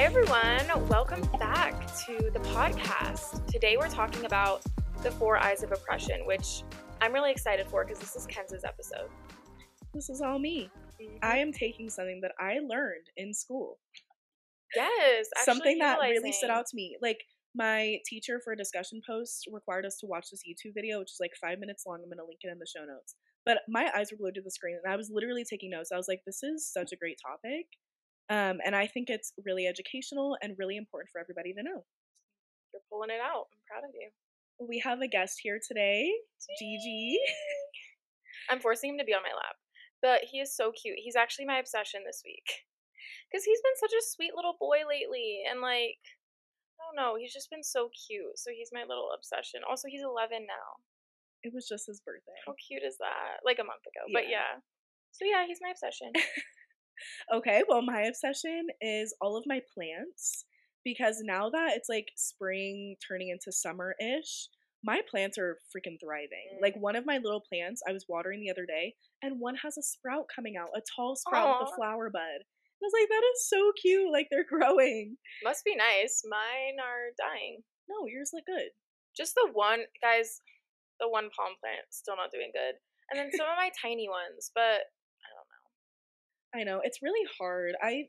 Hi, 0.00 0.06
everyone. 0.06 0.88
Welcome 0.88 1.20
back 1.38 1.86
to 2.06 2.30
the 2.32 2.38
podcast. 2.38 3.46
Today, 3.48 3.76
we're 3.78 3.90
talking 3.90 4.24
about 4.24 4.62
the 5.02 5.10
four 5.10 5.36
I's 5.36 5.62
of 5.62 5.72
oppression, 5.72 6.24
which 6.24 6.62
I'm 7.02 7.12
really 7.12 7.30
excited 7.30 7.66
for 7.66 7.84
because 7.84 8.00
this 8.00 8.16
is 8.16 8.24
Kenz's 8.24 8.64
episode. 8.64 9.10
This 9.92 10.08
is 10.08 10.22
all 10.22 10.38
me. 10.38 10.70
Mm-hmm. 10.98 11.16
I 11.22 11.36
am 11.36 11.52
taking 11.52 11.90
something 11.90 12.22
that 12.22 12.32
I 12.40 12.60
learned 12.60 13.08
in 13.18 13.34
school. 13.34 13.78
Yes, 14.74 15.26
something 15.44 15.76
that 15.80 16.00
really 16.00 16.32
stood 16.32 16.48
out 16.48 16.64
to 16.68 16.76
me. 16.76 16.96
Like 17.02 17.18
my 17.54 17.98
teacher 18.06 18.40
for 18.42 18.54
a 18.54 18.56
discussion 18.56 19.02
post 19.06 19.48
required 19.52 19.84
us 19.84 19.98
to 19.98 20.06
watch 20.06 20.30
this 20.30 20.44
YouTube 20.48 20.72
video, 20.74 21.00
which 21.00 21.12
is 21.12 21.20
like 21.20 21.32
five 21.38 21.58
minutes 21.58 21.84
long. 21.86 22.00
I'm 22.02 22.08
gonna 22.08 22.26
link 22.26 22.40
it 22.42 22.50
in 22.50 22.58
the 22.58 22.64
show 22.64 22.86
notes. 22.86 23.16
But 23.44 23.58
my 23.68 23.90
eyes 23.94 24.10
were 24.10 24.16
glued 24.16 24.36
to 24.36 24.40
the 24.42 24.50
screen, 24.50 24.78
and 24.82 24.90
I 24.90 24.96
was 24.96 25.10
literally 25.12 25.44
taking 25.44 25.68
notes. 25.68 25.92
I 25.92 25.98
was 25.98 26.08
like, 26.08 26.22
"This 26.24 26.42
is 26.42 26.66
such 26.66 26.90
a 26.90 26.96
great 26.96 27.18
topic," 27.20 27.66
um, 28.30 28.58
and 28.64 28.74
I 28.76 28.86
think 28.86 29.10
it's 29.10 29.32
really 29.44 29.66
educational 29.66 30.36
and 30.40 30.54
really 30.58 30.76
important 30.76 31.10
for 31.10 31.20
everybody 31.20 31.52
to 31.54 31.62
know. 31.62 31.84
You're 32.72 32.86
pulling 32.90 33.10
it 33.10 33.20
out. 33.20 33.50
I'm 33.50 33.62
proud 33.66 33.84
of 33.88 33.90
you. 33.92 34.08
We 34.62 34.78
have 34.80 35.00
a 35.00 35.08
guest 35.08 35.40
here 35.42 35.58
today, 35.58 36.08
Gigi. 36.58 37.18
I'm 38.48 38.60
forcing 38.60 38.90
him 38.94 38.98
to 38.98 39.04
be 39.04 39.14
on 39.14 39.22
my 39.22 39.34
lap, 39.34 39.56
but 40.02 40.22
he 40.30 40.38
is 40.38 40.54
so 40.54 40.70
cute. 40.70 40.98
He's 41.02 41.16
actually 41.16 41.46
my 41.46 41.58
obsession 41.58 42.02
this 42.06 42.22
week 42.24 42.46
because 43.26 43.42
he's 43.44 43.60
been 43.62 43.78
such 43.80 43.92
a 43.96 44.02
sweet 44.04 44.32
little 44.36 44.54
boy 44.60 44.86
lately, 44.86 45.42
and 45.50 45.60
like, 45.60 45.98
I 46.78 46.78
don't 46.86 46.96
know, 46.98 47.16
he's 47.18 47.32
just 47.32 47.50
been 47.50 47.64
so 47.64 47.90
cute. 48.06 48.36
So 48.38 48.50
he's 48.54 48.70
my 48.72 48.84
little 48.86 49.10
obsession. 49.16 49.60
Also, 49.68 49.88
he's 49.88 50.02
11 50.04 50.46
now. 50.46 50.78
It 51.42 51.52
was 51.54 51.66
just 51.66 51.86
his 51.88 52.00
birthday. 52.04 52.36
How 52.46 52.54
cute 52.60 52.84
is 52.84 52.98
that? 52.98 53.40
Like 53.44 53.58
a 53.58 53.64
month 53.64 53.82
ago, 53.88 54.06
but 54.12 54.28
Yeah. 54.28 54.54
yeah. 54.54 54.62
So 55.10 55.24
yeah, 55.24 55.46
he's 55.48 55.58
my 55.62 55.70
obsession. 55.70 56.12
Okay, 57.32 57.62
well, 57.68 57.82
my 57.82 58.02
obsession 58.02 58.68
is 58.80 59.14
all 59.20 59.36
of 59.36 59.44
my 59.46 59.60
plants 59.74 60.44
because 60.84 61.20
now 61.22 61.50
that 61.50 61.72
it's 61.76 61.88
like 61.88 62.08
spring 62.16 62.96
turning 63.06 63.28
into 63.28 63.52
summer 63.52 63.94
ish, 64.00 64.48
my 64.82 65.00
plants 65.10 65.38
are 65.38 65.58
freaking 65.68 65.98
thriving. 66.00 66.58
Like 66.60 66.76
mm. 66.76 66.80
one 66.80 66.96
of 66.96 67.06
my 67.06 67.18
little 67.18 67.42
plants, 67.46 67.82
I 67.86 67.92
was 67.92 68.06
watering 68.08 68.40
the 68.40 68.50
other 68.50 68.66
day, 68.66 68.94
and 69.22 69.40
one 69.40 69.56
has 69.56 69.76
a 69.76 69.82
sprout 69.82 70.26
coming 70.34 70.56
out, 70.56 70.70
a 70.74 70.80
tall 70.96 71.16
sprout 71.16 71.60
with 71.60 71.70
a 71.70 71.76
flower 71.76 72.10
bud. 72.10 72.40
I 72.40 72.80
was 72.80 72.92
like, 72.96 73.08
that 73.10 73.28
is 73.34 73.48
so 73.48 73.72
cute. 73.80 74.10
Like 74.10 74.28
they're 74.30 74.48
growing. 74.48 75.16
Must 75.44 75.64
be 75.64 75.76
nice. 75.76 76.22
Mine 76.24 76.80
are 76.80 77.12
dying. 77.20 77.60
No, 77.90 78.06
yours 78.06 78.30
look 78.32 78.46
good. 78.46 78.72
Just 79.16 79.34
the 79.34 79.50
one, 79.52 79.80
guys. 80.00 80.40
The 81.00 81.08
one 81.08 81.32
palm 81.32 81.56
plant 81.64 81.88
still 81.88 82.16
not 82.16 82.28
doing 82.28 82.52
good, 82.52 82.76
and 83.08 83.16
then 83.16 83.32
some 83.32 83.48
of 83.48 83.56
my 83.56 83.72
tiny 83.72 84.04
ones, 84.04 84.52
but 84.52 84.60
I 84.60 84.68
don't 84.68 84.84
know. 84.84 84.99
I 86.54 86.64
know 86.64 86.80
it's 86.82 87.02
really 87.02 87.26
hard. 87.38 87.74
I, 87.82 88.08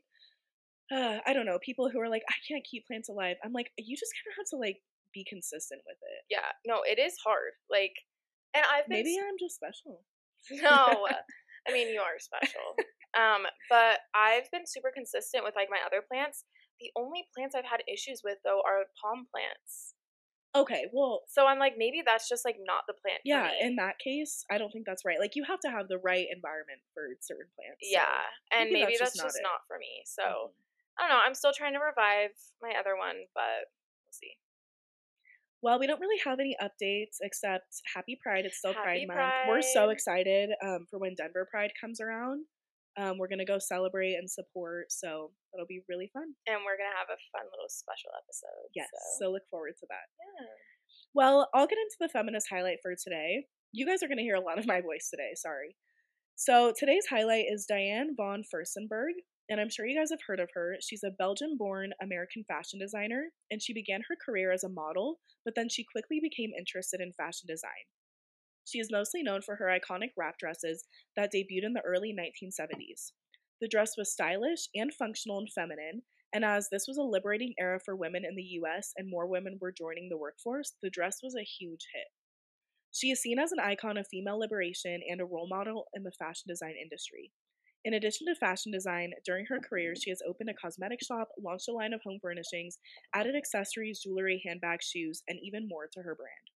uh, 0.94 1.18
I 1.26 1.32
don't 1.32 1.46
know. 1.46 1.58
People 1.64 1.90
who 1.90 2.00
are 2.00 2.08
like, 2.08 2.22
I 2.28 2.34
can't 2.46 2.64
keep 2.68 2.86
plants 2.86 3.08
alive. 3.08 3.36
I'm 3.44 3.52
like, 3.52 3.70
you 3.78 3.96
just 3.96 4.12
kind 4.12 4.32
of 4.32 4.36
have 4.38 4.50
to 4.50 4.56
like 4.56 4.78
be 5.14 5.24
consistent 5.28 5.82
with 5.86 5.98
it. 6.02 6.20
Yeah, 6.30 6.48
no, 6.66 6.82
it 6.84 6.98
is 6.98 7.14
hard. 7.24 7.52
Like, 7.70 7.94
and 8.54 8.64
I've 8.64 8.88
been 8.88 9.04
Maybe 9.04 9.16
I'm 9.20 9.38
just 9.38 9.56
special. 9.56 10.02
no. 10.62 11.06
I 11.68 11.72
mean, 11.72 11.88
you 11.88 12.00
are 12.00 12.18
special. 12.18 12.74
Um, 13.12 13.44
but 13.68 14.00
I've 14.16 14.50
been 14.50 14.66
super 14.66 14.88
consistent 14.88 15.44
with 15.44 15.54
like 15.54 15.68
my 15.70 15.78
other 15.84 16.00
plants. 16.00 16.44
The 16.80 16.90
only 16.96 17.28
plants 17.36 17.54
I've 17.54 17.68
had 17.68 17.84
issues 17.86 18.22
with 18.24 18.38
though 18.42 18.64
are 18.64 18.88
palm 18.96 19.28
plants. 19.28 19.94
Okay, 20.54 20.84
well, 20.92 21.22
So 21.28 21.46
I'm 21.46 21.58
like, 21.58 21.74
maybe 21.78 22.02
that's 22.04 22.28
just 22.28 22.44
like 22.44 22.56
not 22.66 22.84
the 22.86 22.92
plant. 22.92 23.22
for 23.24 23.28
Yeah, 23.28 23.48
me. 23.48 23.66
in 23.66 23.76
that 23.76 23.98
case, 23.98 24.44
I 24.50 24.58
don't 24.58 24.70
think 24.70 24.84
that's 24.84 25.04
right. 25.04 25.18
Like 25.18 25.34
you 25.34 25.44
have 25.44 25.60
to 25.60 25.70
have 25.70 25.88
the 25.88 25.96
right 25.98 26.26
environment 26.30 26.80
for 26.92 27.08
certain 27.20 27.48
plants. 27.56 27.80
so- 27.80 27.88
yeah, 27.90 28.20
and 28.52 28.70
maybe 28.70 28.96
that's 28.98 29.16
just 29.16 29.16
not 29.16 29.32
it. 29.34 29.42
not, 29.42 29.60
for 29.66 29.78
me. 29.78 30.02
So 30.04 30.22
Mhm. 30.22 30.52
I 30.98 31.08
don't 31.08 31.10
know. 31.16 31.22
I'm 31.24 31.34
still 31.34 31.52
trying 31.54 31.72
to 31.72 31.78
revive 31.80 32.32
my 32.60 32.74
other 32.78 32.96
one, 32.96 33.24
but 33.34 33.72
we'll 34.04 34.12
see. 34.12 34.36
Well, 35.62 35.78
we 35.78 35.86
don't 35.86 36.00
really 36.00 36.18
have 36.24 36.38
any 36.40 36.54
updates 36.60 37.16
except 37.22 37.80
Happy 37.94 38.16
Pride. 38.20 38.44
It's 38.44 38.58
still 38.58 38.74
Happy 38.74 39.06
Pride 39.06 39.08
Month. 39.08 39.48
We're 39.48 39.62
so 39.62 39.84
Pride. 39.86 39.92
excited 39.92 40.50
um, 40.60 40.86
for 40.90 40.98
when 40.98 41.14
Denver 41.14 41.46
Pride 41.50 41.72
comes 41.80 42.00
around. 42.00 42.44
Um, 42.96 43.16
we're 43.18 43.28
gonna 43.28 43.44
go 43.48 43.58
celebrate 43.58 44.14
and 44.14 44.28
support, 44.30 44.92
so 44.92 45.32
it'll 45.54 45.66
be 45.66 45.80
really 45.88 46.10
fun. 46.12 46.34
And 46.46 46.60
we're 46.64 46.76
gonna 46.76 46.96
have 46.98 47.08
a 47.08 47.20
fun 47.32 47.46
little 47.50 47.68
special 47.68 48.10
episode. 48.20 48.68
Yes, 48.74 48.88
So, 49.18 49.26
so 49.26 49.32
look 49.32 49.42
forward 49.50 49.74
to 49.80 49.86
that. 49.88 50.06
yeah. 50.20 50.46
Well, 51.14 51.48
I'll 51.54 51.66
get 51.66 51.78
into 51.78 51.96
the 52.00 52.08
feminist 52.08 52.48
highlight 52.50 52.78
for 52.82 52.94
today. 52.96 53.46
You 53.72 53.86
guys 53.86 54.02
are 54.02 54.08
going 54.08 54.18
to 54.18 54.22
hear 54.24 54.34
a 54.36 54.40
lot 54.44 54.58
of 54.58 54.66
my 54.66 54.80
voice 54.80 55.08
today, 55.10 55.32
sorry. 55.34 55.76
So, 56.36 56.72
today's 56.76 57.06
highlight 57.08 57.46
is 57.50 57.66
Diane 57.66 58.14
von 58.16 58.42
Furstenberg, 58.52 59.12
and 59.48 59.60
I'm 59.60 59.70
sure 59.70 59.86
you 59.86 59.98
guys 59.98 60.10
have 60.10 60.20
heard 60.26 60.40
of 60.40 60.50
her. 60.54 60.76
She's 60.80 61.02
a 61.04 61.10
Belgian 61.10 61.56
born 61.58 61.92
American 62.02 62.44
fashion 62.48 62.78
designer, 62.78 63.28
and 63.50 63.62
she 63.62 63.72
began 63.72 64.00
her 64.08 64.16
career 64.24 64.52
as 64.52 64.64
a 64.64 64.68
model, 64.68 65.20
but 65.44 65.54
then 65.54 65.68
she 65.70 65.84
quickly 65.84 66.20
became 66.20 66.50
interested 66.58 67.00
in 67.00 67.12
fashion 67.12 67.46
design. 67.48 67.84
She 68.64 68.78
is 68.78 68.92
mostly 68.92 69.22
known 69.22 69.42
for 69.42 69.56
her 69.56 69.66
iconic 69.66 70.12
wrap 70.16 70.38
dresses 70.38 70.84
that 71.16 71.32
debuted 71.32 71.64
in 71.64 71.72
the 71.72 71.82
early 71.82 72.14
1970s. 72.14 73.12
The 73.60 73.68
dress 73.68 73.96
was 73.96 74.12
stylish 74.12 74.68
and 74.74 74.92
functional 74.92 75.38
and 75.38 75.52
feminine, 75.52 76.02
and 76.32 76.44
as 76.44 76.68
this 76.70 76.86
was 76.88 76.96
a 76.96 77.02
liberating 77.02 77.54
era 77.58 77.78
for 77.78 77.94
women 77.94 78.24
in 78.24 78.36
the 78.36 78.42
US 78.60 78.92
and 78.96 79.10
more 79.10 79.26
women 79.26 79.58
were 79.60 79.72
joining 79.72 80.08
the 80.08 80.16
workforce, 80.16 80.74
the 80.82 80.90
dress 80.90 81.22
was 81.22 81.34
a 81.34 81.44
huge 81.44 81.86
hit. 81.92 82.08
She 82.92 83.10
is 83.10 83.20
seen 83.20 83.38
as 83.38 83.52
an 83.52 83.58
icon 83.58 83.96
of 83.96 84.06
female 84.08 84.38
liberation 84.38 85.00
and 85.08 85.20
a 85.20 85.24
role 85.24 85.48
model 85.48 85.88
in 85.94 86.02
the 86.02 86.12
fashion 86.12 86.44
design 86.46 86.74
industry. 86.80 87.32
In 87.84 87.94
addition 87.94 88.28
to 88.28 88.34
fashion 88.36 88.70
design, 88.70 89.12
during 89.24 89.46
her 89.46 89.58
career, 89.58 89.94
she 89.96 90.10
has 90.10 90.22
opened 90.26 90.50
a 90.50 90.54
cosmetic 90.54 91.02
shop, 91.02 91.30
launched 91.42 91.68
a 91.68 91.72
line 91.72 91.92
of 91.92 92.02
home 92.02 92.20
furnishings, 92.22 92.78
added 93.12 93.34
accessories, 93.34 94.00
jewelry, 94.00 94.42
handbags, 94.46 94.84
shoes, 94.84 95.22
and 95.26 95.40
even 95.42 95.66
more 95.68 95.88
to 95.92 96.02
her 96.02 96.14
brand. 96.14 96.51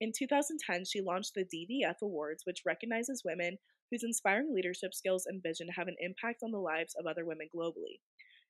In 0.00 0.12
2010, 0.16 0.84
she 0.84 1.00
launched 1.00 1.34
the 1.34 1.44
DVF 1.44 1.96
Awards, 2.02 2.44
which 2.46 2.62
recognizes 2.64 3.24
women 3.24 3.58
whose 3.90 4.04
inspiring 4.04 4.54
leadership 4.54 4.94
skills 4.94 5.26
and 5.26 5.42
vision 5.42 5.68
have 5.68 5.88
an 5.88 5.96
impact 5.98 6.42
on 6.44 6.52
the 6.52 6.58
lives 6.58 6.94
of 6.98 7.06
other 7.06 7.24
women 7.24 7.48
globally. 7.54 8.00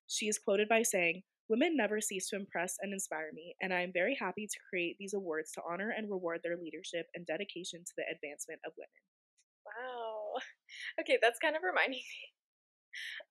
She 0.06 0.26
is 0.26 0.38
quoted 0.38 0.68
by 0.68 0.82
saying, 0.82 1.22
Women 1.48 1.76
never 1.76 2.02
cease 2.02 2.28
to 2.28 2.36
impress 2.36 2.76
and 2.82 2.92
inspire 2.92 3.30
me, 3.32 3.54
and 3.62 3.72
I 3.72 3.80
am 3.80 3.92
very 3.92 4.14
happy 4.20 4.46
to 4.46 4.58
create 4.68 4.96
these 4.98 5.14
awards 5.14 5.50
to 5.52 5.62
honor 5.66 5.94
and 5.96 6.10
reward 6.10 6.40
their 6.44 6.58
leadership 6.58 7.06
and 7.14 7.24
dedication 7.24 7.80
to 7.80 7.92
the 7.96 8.04
advancement 8.12 8.60
of 8.66 8.72
women. 8.76 9.02
Wow. 9.64 10.40
Okay, 11.00 11.18
that's 11.22 11.38
kind 11.38 11.56
of 11.56 11.62
reminding 11.62 11.98
me 12.04 12.37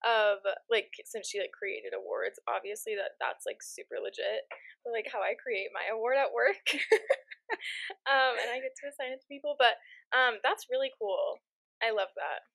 of 0.06 0.44
like 0.70 0.92
since 1.06 1.30
she 1.30 1.40
like 1.40 1.56
created 1.56 1.94
awards, 1.96 2.40
obviously 2.48 2.94
that 2.96 3.18
that's 3.20 3.46
like 3.46 3.62
super 3.62 3.98
legit. 4.02 4.46
But 4.84 4.94
like 4.94 5.10
how 5.12 5.20
I 5.20 5.40
create 5.40 5.74
my 5.74 5.90
award 5.92 6.18
at 6.20 6.36
work. 6.36 6.64
um 8.12 8.34
and 8.38 8.50
I 8.52 8.64
get 8.64 8.76
to 8.80 8.90
assign 8.92 9.16
it 9.16 9.22
to 9.24 9.32
people, 9.32 9.56
but 9.58 9.80
um 10.16 10.40
that's 10.44 10.72
really 10.72 10.92
cool. 10.96 11.42
I 11.82 11.94
love 11.94 12.12
that. 12.18 12.46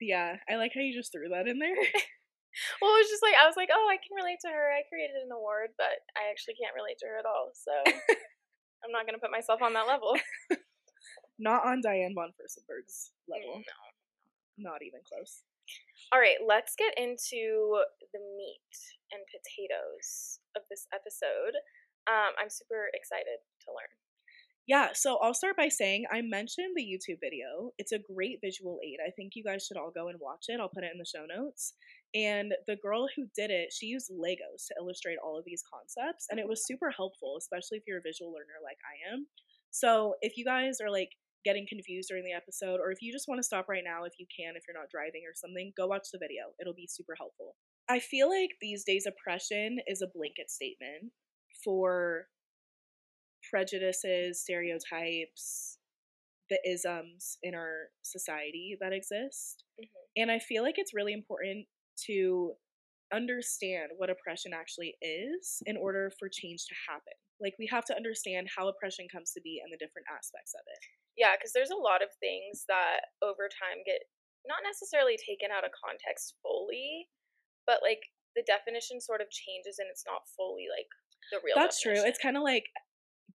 Yeah, 0.00 0.36
I 0.48 0.60
like 0.60 0.72
how 0.76 0.84
you 0.84 0.92
just 0.92 1.12
threw 1.12 1.32
that 1.32 1.48
in 1.48 1.58
there. 1.58 1.76
Well, 2.80 2.96
it 2.96 3.04
was 3.04 3.12
just 3.12 3.20
like 3.20 3.36
I 3.36 3.44
was 3.44 3.52
like, 3.56 3.68
"Oh, 3.68 3.84
I 3.92 4.00
can 4.00 4.16
relate 4.16 4.40
to 4.40 4.48
her. 4.48 4.72
I 4.72 4.88
created 4.88 5.20
an 5.20 5.28
award, 5.28 5.76
but 5.76 6.00
I 6.16 6.32
actually 6.32 6.56
can't 6.56 6.72
relate 6.72 6.96
to 7.04 7.08
her 7.12 7.20
at 7.20 7.28
all." 7.28 7.52
So 7.52 7.72
I'm 8.80 8.92
not 8.96 9.04
going 9.04 9.12
to 9.12 9.20
put 9.20 9.34
myself 9.34 9.60
on 9.60 9.76
that 9.76 9.84
level. 9.84 10.16
Not 11.38 11.68
on 11.68 11.84
Diane 11.84 12.16
von 12.16 12.32
Furstenberg's 12.32 13.12
level. 13.28 13.60
No. 13.60 14.72
Not 14.72 14.80
even 14.80 15.04
close. 15.04 15.44
All 16.12 16.20
right, 16.20 16.38
let's 16.46 16.74
get 16.76 16.94
into 16.96 17.80
the 18.12 18.22
meat 18.36 18.76
and 19.12 19.22
potatoes 19.26 20.38
of 20.56 20.62
this 20.70 20.86
episode. 20.94 21.58
Um, 22.06 22.32
I'm 22.38 22.50
super 22.50 22.88
excited 22.94 23.42
to 23.66 23.70
learn. 23.70 23.90
Yeah, 24.66 24.90
so 24.94 25.18
I'll 25.22 25.34
start 25.34 25.56
by 25.56 25.68
saying 25.68 26.06
I 26.10 26.22
mentioned 26.22 26.74
the 26.74 26.82
YouTube 26.82 27.18
video. 27.20 27.70
It's 27.78 27.92
a 27.92 28.00
great 28.00 28.38
visual 28.42 28.80
aid. 28.84 28.98
I 29.06 29.10
think 29.10 29.32
you 29.34 29.44
guys 29.44 29.64
should 29.64 29.76
all 29.76 29.92
go 29.94 30.08
and 30.08 30.18
watch 30.20 30.46
it. 30.48 30.58
I'll 30.58 30.68
put 30.68 30.82
it 30.82 30.90
in 30.92 30.98
the 30.98 31.06
show 31.06 31.24
notes. 31.24 31.74
And 32.14 32.52
the 32.66 32.76
girl 32.82 33.06
who 33.14 33.26
did 33.36 33.50
it, 33.50 33.72
she 33.72 33.86
used 33.86 34.10
Legos 34.10 34.66
to 34.66 34.74
illustrate 34.80 35.18
all 35.22 35.38
of 35.38 35.44
these 35.44 35.62
concepts, 35.62 36.26
and 36.30 36.40
it 36.40 36.48
was 36.48 36.66
super 36.66 36.90
helpful, 36.90 37.36
especially 37.38 37.78
if 37.78 37.84
you're 37.86 37.98
a 37.98 38.02
visual 38.02 38.32
learner 38.32 38.58
like 38.62 38.78
I 38.82 39.14
am. 39.14 39.26
So 39.70 40.14
if 40.20 40.36
you 40.36 40.44
guys 40.44 40.80
are 40.80 40.90
like 40.90 41.10
getting 41.46 41.66
confused 41.68 42.08
during 42.08 42.24
the 42.24 42.32
episode, 42.34 42.80
or 42.82 42.90
if 42.90 42.98
you 43.00 43.12
just 43.12 43.28
want 43.28 43.38
to 43.38 43.46
stop 43.46 43.68
right 43.68 43.84
now, 43.86 44.02
if 44.02 44.14
you 44.18 44.26
can, 44.34 44.56
if 44.56 44.64
you're 44.66 44.78
not 44.78 44.90
driving 44.90 45.22
or 45.24 45.34
something, 45.34 45.72
go 45.76 45.86
watch 45.86 46.08
the 46.12 46.18
video. 46.18 46.50
It'll 46.60 46.74
be 46.74 46.88
super 46.90 47.14
helpful. 47.16 47.54
I 47.88 48.00
feel 48.00 48.28
like 48.28 48.50
these 48.60 48.82
days 48.82 49.06
oppression 49.06 49.78
is 49.86 50.02
a 50.02 50.10
blanket 50.12 50.50
statement 50.50 51.12
for 51.62 52.26
prejudices, 53.48 54.42
stereotypes, 54.42 55.78
the 56.50 56.58
isms 56.68 57.38
in 57.42 57.54
our 57.54 57.90
society 58.02 58.76
that 58.80 58.92
exist. 58.92 59.64
Mhm. 59.80 59.88
And 60.16 60.30
I 60.30 60.40
feel 60.40 60.64
like 60.64 60.78
it's 60.78 60.94
really 60.94 61.12
important 61.12 61.68
to 62.06 62.56
understand 63.12 63.92
what 63.96 64.10
oppression 64.10 64.52
actually 64.52 64.96
is 65.00 65.62
in 65.66 65.76
order 65.76 66.10
for 66.18 66.28
change 66.28 66.66
to 66.66 66.74
happen. 66.88 67.14
Like, 67.40 67.54
we 67.58 67.66
have 67.68 67.84
to 67.86 67.96
understand 67.96 68.48
how 68.56 68.68
oppression 68.68 69.08
comes 69.12 69.32
to 69.32 69.40
be 69.40 69.60
and 69.62 69.72
the 69.72 69.76
different 69.76 70.06
aspects 70.10 70.54
of 70.54 70.62
it. 70.66 70.80
Yeah, 71.16 71.36
because 71.36 71.52
there's 71.52 71.70
a 71.70 71.76
lot 71.76 72.02
of 72.02 72.10
things 72.20 72.64
that 72.68 73.12
over 73.22 73.48
time 73.48 73.82
get 73.84 74.02
not 74.46 74.62
necessarily 74.62 75.16
taken 75.16 75.50
out 75.50 75.64
of 75.64 75.70
context 75.72 76.36
fully, 76.42 77.08
but 77.66 77.80
like 77.82 78.00
the 78.36 78.44
definition 78.46 79.00
sort 79.00 79.20
of 79.20 79.30
changes 79.30 79.78
and 79.78 79.88
it's 79.90 80.04
not 80.06 80.28
fully 80.36 80.66
like 80.70 80.88
the 81.32 81.40
real 81.44 81.56
That's 81.56 81.80
true. 81.80 81.92
It's 81.96 82.18
kind 82.18 82.36
of 82.36 82.42
like 82.42 82.64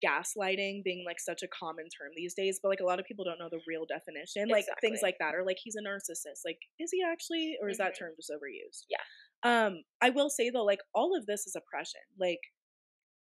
gaslighting 0.06 0.84
being 0.84 1.04
like 1.06 1.20
such 1.20 1.44
a 1.44 1.48
common 1.48 1.86
term 1.90 2.12
these 2.16 2.34
days, 2.34 2.60
but 2.62 2.70
like 2.70 2.80
a 2.82 2.86
lot 2.86 3.00
of 3.00 3.06
people 3.06 3.26
don't 3.26 3.40
know 3.40 3.50
the 3.50 3.62
real 3.68 3.86
definition. 3.86 4.50
Like 4.50 4.66
things 4.82 5.02
like 5.02 5.18
that, 5.20 5.36
or 5.36 5.44
like 5.46 5.58
he's 5.64 5.76
a 5.76 5.82
narcissist. 5.84 6.42
Like, 6.46 6.60
is 6.80 6.92
he 6.92 7.04
actually, 7.04 7.58
or 7.62 7.70
is 7.70 7.78
that 7.78 7.94
Mhm. 7.94 7.98
term 7.98 8.14
just 8.18 8.32
overused? 8.32 8.86
Yeah. 8.90 9.04
Um, 9.44 9.84
I 10.02 10.10
will 10.10 10.30
say 10.30 10.50
though, 10.50 10.64
like 10.66 10.82
all 10.94 11.16
of 11.18 11.26
this 11.26 11.48
is 11.48 11.56
oppression. 11.56 12.02
Like 12.20 12.40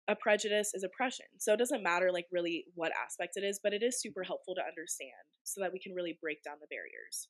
a 0.07 0.15
prejudice 0.15 0.71
is 0.73 0.83
oppression. 0.83 1.25
So 1.39 1.53
it 1.53 1.57
doesn't 1.59 1.83
matter 1.83 2.11
like 2.11 2.25
really 2.31 2.65
what 2.75 2.91
aspect 3.01 3.33
it 3.38 3.44
is, 3.44 3.59
but 3.63 3.73
it 3.73 3.83
is 3.83 4.01
super 4.01 4.23
helpful 4.23 4.55
to 4.55 4.61
understand 4.65 5.11
so 5.44 5.61
that 5.61 5.71
we 5.71 5.79
can 5.79 5.94
really 5.94 6.17
break 6.21 6.44
down 6.44 6.57
the 6.61 6.67
barriers. 6.67 7.29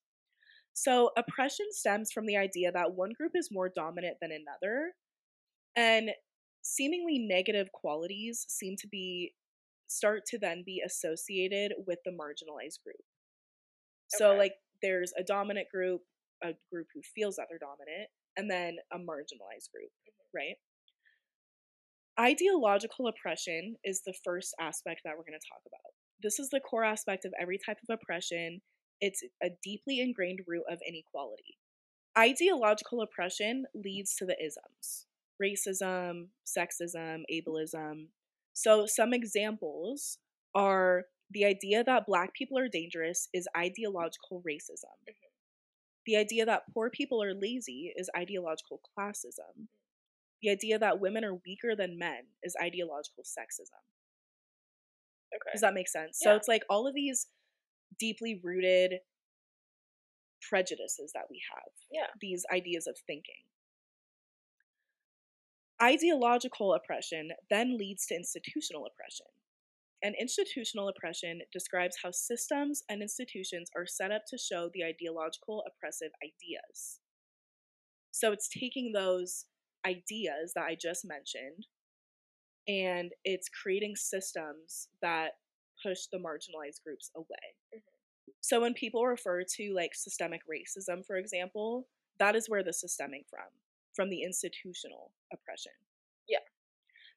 So 0.74 1.12
oppression 1.18 1.68
stems 1.72 2.12
from 2.12 2.26
the 2.26 2.38
idea 2.38 2.72
that 2.72 2.96
one 2.96 3.12
group 3.18 3.34
is 3.36 3.50
more 3.52 3.70
dominant 3.70 4.18
than 4.22 4.32
another, 4.32 4.94
and 5.76 6.12
seemingly 6.64 7.20
negative 7.20 7.72
qualities 7.74 8.46
seem 8.50 8.76
to 8.78 8.88
be 8.88 9.36
start 9.88 10.26
to 10.28 10.40
then 10.40 10.64
be 10.66 10.82
associated 10.86 11.74
with 11.88 12.00
the 12.06 12.12
marginalized 12.12 12.82
group. 12.84 13.04
So 14.08 14.34
Okay. 14.34 14.36
like 14.36 14.54
there's 14.82 15.14
a 15.18 15.24
dominant 15.24 15.68
group, 15.74 16.02
a 16.44 16.54
group 16.72 16.88
who 16.94 17.02
feels 17.16 17.36
that 17.38 17.48
they're 17.50 17.60
dominant, 17.60 18.10
and 18.38 18.50
then 18.50 18.78
a 18.92 18.98
marginalized 18.98 19.72
group, 19.74 19.92
right? 20.34 20.56
Ideological 22.20 23.08
oppression 23.08 23.78
is 23.84 24.02
the 24.04 24.14
first 24.24 24.54
aspect 24.60 25.02
that 25.04 25.18
we're 25.18 25.24
going 25.26 25.40
to 25.40 25.48
talk 25.50 25.62
about. 25.66 25.94
This 26.22 26.40
is 26.40 26.50
the 26.50 26.60
core 26.60 26.84
aspect 26.84 27.26
of 27.26 27.34
every 27.40 27.58
type 27.58 27.78
of 27.88 27.94
oppression. 27.94 28.62
It's 29.02 29.24
a 29.42 29.50
deeply 29.64 30.00
ingrained 30.00 30.42
root 30.48 30.64
of 30.70 30.80
inequality. 30.88 31.58
Ideological 32.18 33.02
oppression 33.02 33.66
leads 33.74 34.16
to 34.18 34.26
the 34.26 34.38
isms 34.44 35.08
racism, 35.42 36.30
sexism, 36.46 37.24
ableism. 37.32 38.08
So, 38.54 38.86
some 38.86 39.14
examples 39.14 40.20
are 40.56 41.06
the 41.32 41.46
idea 41.46 41.84
that 41.84 42.06
black 42.08 42.34
people 42.34 42.58
are 42.60 42.70
dangerous 42.70 43.30
is 43.34 43.48
ideological 43.58 44.44
racism. 44.48 44.96
Mhm. 45.10 45.33
The 46.06 46.18
idea 46.18 46.46
that 46.46 46.64
poor 46.74 46.90
people 46.90 47.24
are 47.24 47.34
lazy 47.34 47.94
is 47.96 48.10
ideological 48.16 48.82
classism. 48.98 49.68
The 50.42 50.50
idea 50.50 50.78
that 50.80 51.00
women 51.00 51.24
are 51.24 51.36
weaker 51.46 51.76
than 51.76 51.98
men 51.98 52.28
is 52.44 52.56
ideological 52.62 53.24
sexism. 53.24 53.80
Okay. 55.34 55.52
Does 55.54 55.62
that 55.62 55.74
make 55.74 55.88
sense? 55.88 56.20
So 56.22 56.36
it's 56.36 56.48
like 56.50 56.64
all 56.70 56.88
of 56.88 56.94
these 56.94 57.28
deeply 57.98 58.40
rooted 58.44 59.00
prejudices 60.50 61.12
that 61.14 61.26
we 61.30 61.42
have, 61.54 61.72
Yeah. 61.90 62.08
these 62.20 62.46
ideas 62.52 62.86
of 62.88 62.98
thinking. 63.08 63.46
Ideological 65.82 66.74
oppression 66.74 67.32
then 67.50 67.78
leads 67.78 68.06
to 68.08 68.16
institutional 68.16 68.86
oppression. 68.86 69.28
And 70.04 70.16
institutional 70.20 70.90
oppression 70.90 71.42
describes 71.54 71.98
how 72.04 72.12
systems 72.12 72.84
and 72.90 73.02
institutions 73.02 73.70
are 73.76 73.88
set 73.88 74.12
up 74.12 74.24
to 74.28 74.38
show 74.38 74.70
the 74.74 74.84
ideological 74.84 75.64
oppressive 75.66 76.12
ideas. 76.22 77.00
So 78.12 78.34
it's 78.34 78.50
taking 78.50 78.92
those 78.92 79.46
ideas 79.86 80.54
that 80.56 80.66
I 80.66 80.76
just 80.80 81.06
mentioned 81.06 81.68
and 82.68 83.12
it's 83.26 83.50
creating 83.50 83.96
systems 83.96 84.88
that 85.02 85.32
push 85.82 86.06
the 86.12 86.18
marginalized 86.18 86.84
groups 86.84 87.10
away. 87.16 87.56
Mhm. 87.74 87.82
So 88.42 88.62
when 88.62 88.74
people 88.74 89.06
refer 89.06 89.44
to 89.44 89.74
like 89.74 89.96
systemic 89.96 90.42
racism, 90.48 91.06
for 91.06 91.18
example, 91.18 91.90
that 92.20 92.36
is 92.36 92.50
where 92.50 92.64
this 92.64 92.84
is 92.84 92.94
stemming 92.94 93.26
from, 93.30 93.48
from 93.94 94.10
the 94.10 94.22
institutional 94.24 95.14
oppression. 95.32 95.74
Yeah. 96.28 96.40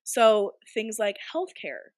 So 0.03 0.59
things 0.73 0.99
like 0.99 1.19
healthcare, 1.33 1.91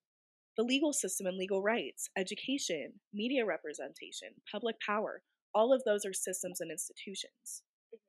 the 0.58 0.64
legal 0.64 0.93
system 0.93 1.26
and 1.26 1.38
legal 1.38 1.62
rights, 1.62 2.10
education, 2.19 3.00
media 3.14 3.46
representation, 3.46 4.43
public 4.52 4.76
power, 4.81 5.25
all 5.55 5.72
of 5.72 5.84
those 5.84 6.05
are 6.05 6.14
systems 6.14 6.60
and 6.60 6.70
institutions. 6.70 7.64
Mhm. 7.94 8.00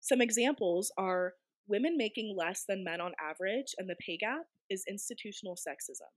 Some 0.00 0.20
examples 0.20 0.92
are 0.98 1.36
women 1.66 1.96
making 1.96 2.36
less 2.36 2.64
than 2.66 2.84
men 2.84 3.00
on 3.00 3.14
average 3.20 3.74
and 3.78 3.88
the 3.88 3.96
pay 3.96 4.18
gap 4.18 4.46
is 4.68 4.84
institutional 4.88 5.56
sexism. 5.56 6.10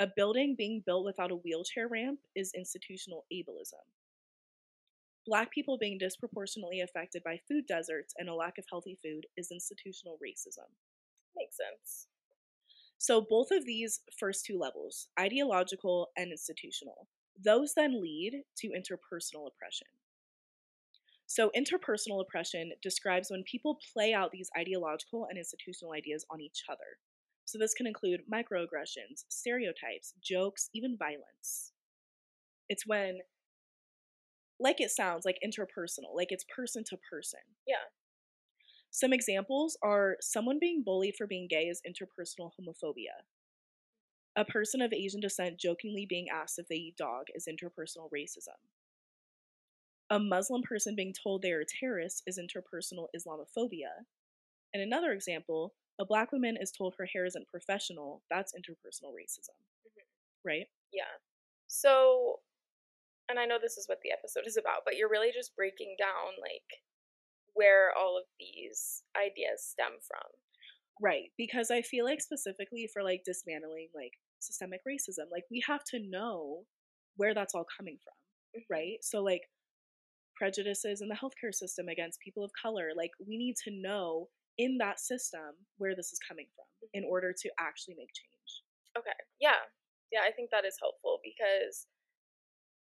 A 0.00 0.08
building 0.08 0.56
being 0.56 0.80
built 0.80 1.04
without 1.04 1.30
a 1.30 1.36
wheelchair 1.36 1.88
ramp 1.88 2.26
is 2.34 2.52
institutional 2.54 3.26
ableism. 3.32 3.84
Black 5.26 5.52
people 5.52 5.78
being 5.78 5.98
disproportionately 5.98 6.80
affected 6.80 7.22
by 7.22 7.38
food 7.38 7.66
deserts 7.68 8.14
and 8.18 8.28
a 8.28 8.34
lack 8.34 8.58
of 8.58 8.66
healthy 8.68 8.96
food 9.02 9.28
is 9.36 9.52
institutional 9.52 10.18
racism. 10.18 10.74
Makes 11.36 11.56
sense. 11.56 12.08
So, 12.98 13.20
both 13.20 13.48
of 13.52 13.64
these 13.64 14.00
first 14.18 14.44
two 14.44 14.58
levels, 14.58 15.08
ideological 15.18 16.08
and 16.16 16.32
institutional, 16.32 17.08
those 17.42 17.74
then 17.74 18.02
lead 18.02 18.42
to 18.58 18.68
interpersonal 18.68 19.46
oppression. 19.46 19.86
So, 21.26 21.50
interpersonal 21.56 22.22
oppression 22.22 22.72
describes 22.82 23.30
when 23.30 23.44
people 23.44 23.78
play 23.92 24.12
out 24.12 24.32
these 24.32 24.50
ideological 24.58 25.26
and 25.28 25.38
institutional 25.38 25.92
ideas 25.92 26.24
on 26.30 26.40
each 26.40 26.64
other. 26.68 26.98
So, 27.44 27.58
this 27.58 27.74
can 27.74 27.86
include 27.86 28.22
microaggressions, 28.32 29.24
stereotypes, 29.28 30.14
jokes, 30.22 30.70
even 30.74 30.96
violence. 30.98 31.72
It's 32.68 32.86
when, 32.86 33.18
like 34.58 34.80
it 34.80 34.90
sounds, 34.90 35.24
like 35.24 35.38
interpersonal, 35.44 36.16
like 36.16 36.28
it's 36.30 36.44
person 36.54 36.82
to 36.88 36.98
person. 37.10 37.40
Yeah. 37.66 37.76
Some 38.90 39.12
examples 39.12 39.78
are 39.82 40.16
someone 40.20 40.58
being 40.58 40.82
bullied 40.82 41.16
for 41.16 41.26
being 41.26 41.48
gay 41.48 41.68
is 41.68 41.80
interpersonal 41.86 42.52
homophobia. 42.58 43.24
A 44.36 44.44
person 44.44 44.80
of 44.80 44.92
Asian 44.92 45.20
descent 45.20 45.58
jokingly 45.58 46.06
being 46.06 46.28
asked 46.30 46.58
if 46.58 46.68
they 46.68 46.76
eat 46.76 46.96
dog 46.96 47.26
is 47.34 47.46
interpersonal 47.46 48.10
racism. 48.10 48.56
A 50.10 50.18
Muslim 50.18 50.62
person 50.62 50.94
being 50.94 51.12
told 51.12 51.42
they 51.42 51.52
are 51.52 51.60
a 51.60 51.66
terrorist 51.66 52.22
is 52.26 52.38
interpersonal 52.38 53.08
Islamophobia. 53.14 54.06
And 54.72 54.82
another 54.82 55.12
example, 55.12 55.74
a 55.98 56.04
black 56.04 56.32
woman 56.32 56.56
is 56.60 56.70
told 56.72 56.94
her 56.96 57.06
hair 57.06 57.24
isn't 57.24 57.48
professional, 57.48 58.22
that's 58.30 58.52
interpersonal 58.54 59.14
racism. 59.14 59.56
Mhm. 59.86 60.04
Right? 60.44 60.70
Yeah. 60.92 61.18
So, 61.66 62.42
and 63.28 63.38
I 63.38 63.46
know 63.46 63.58
this 63.58 63.78
is 63.78 63.88
what 63.88 64.00
the 64.02 64.12
episode 64.12 64.46
is 64.46 64.56
about, 64.56 64.84
but 64.84 64.96
you're 64.96 65.08
really 65.10 65.32
just 65.32 65.56
breaking 65.56 65.96
down 65.98 66.34
like 66.40 66.82
where 67.54 67.92
all 67.96 68.18
of 68.18 68.24
these 68.38 69.04
ideas 69.16 69.64
stem 69.64 69.98
from. 70.00 70.30
Right, 71.00 71.30
because 71.36 71.70
I 71.70 71.82
feel 71.82 72.04
like 72.04 72.20
specifically 72.20 72.88
for 72.92 73.02
like 73.02 73.22
dismantling 73.24 73.90
like 73.94 74.12
systemic 74.40 74.80
racism, 74.86 75.30
like 75.30 75.44
we 75.50 75.62
have 75.66 75.84
to 75.84 76.00
know 76.00 76.66
where 77.16 77.34
that's 77.34 77.54
all 77.54 77.64
coming 77.76 77.98
from, 78.02 78.14
Mhm. 78.54 78.64
right? 78.68 78.98
So 79.02 79.22
like 79.22 79.42
prejudices 80.36 81.00
in 81.02 81.08
the 81.08 81.16
healthcare 81.16 81.54
system 81.54 81.88
against 81.88 82.20
people 82.20 82.44
of 82.44 82.52
color, 82.60 82.92
like 82.96 83.12
we 83.26 83.38
need 83.38 83.56
to 83.64 83.70
know 83.72 84.30
in 84.58 84.78
that 84.78 85.00
system 85.00 85.66
where 85.78 85.96
this 85.96 86.12
is 86.12 86.18
coming 86.28 86.48
from 86.56 86.66
in 86.94 87.04
order 87.04 87.32
to 87.32 87.50
actually 87.60 87.94
make 87.96 88.10
change. 88.14 88.64
Okay. 88.96 89.16
Yeah. 89.40 89.60
Yeah, 90.10 90.22
I 90.24 90.32
think 90.32 90.50
that 90.50 90.64
is 90.64 90.78
helpful 90.80 91.20
because 91.22 91.86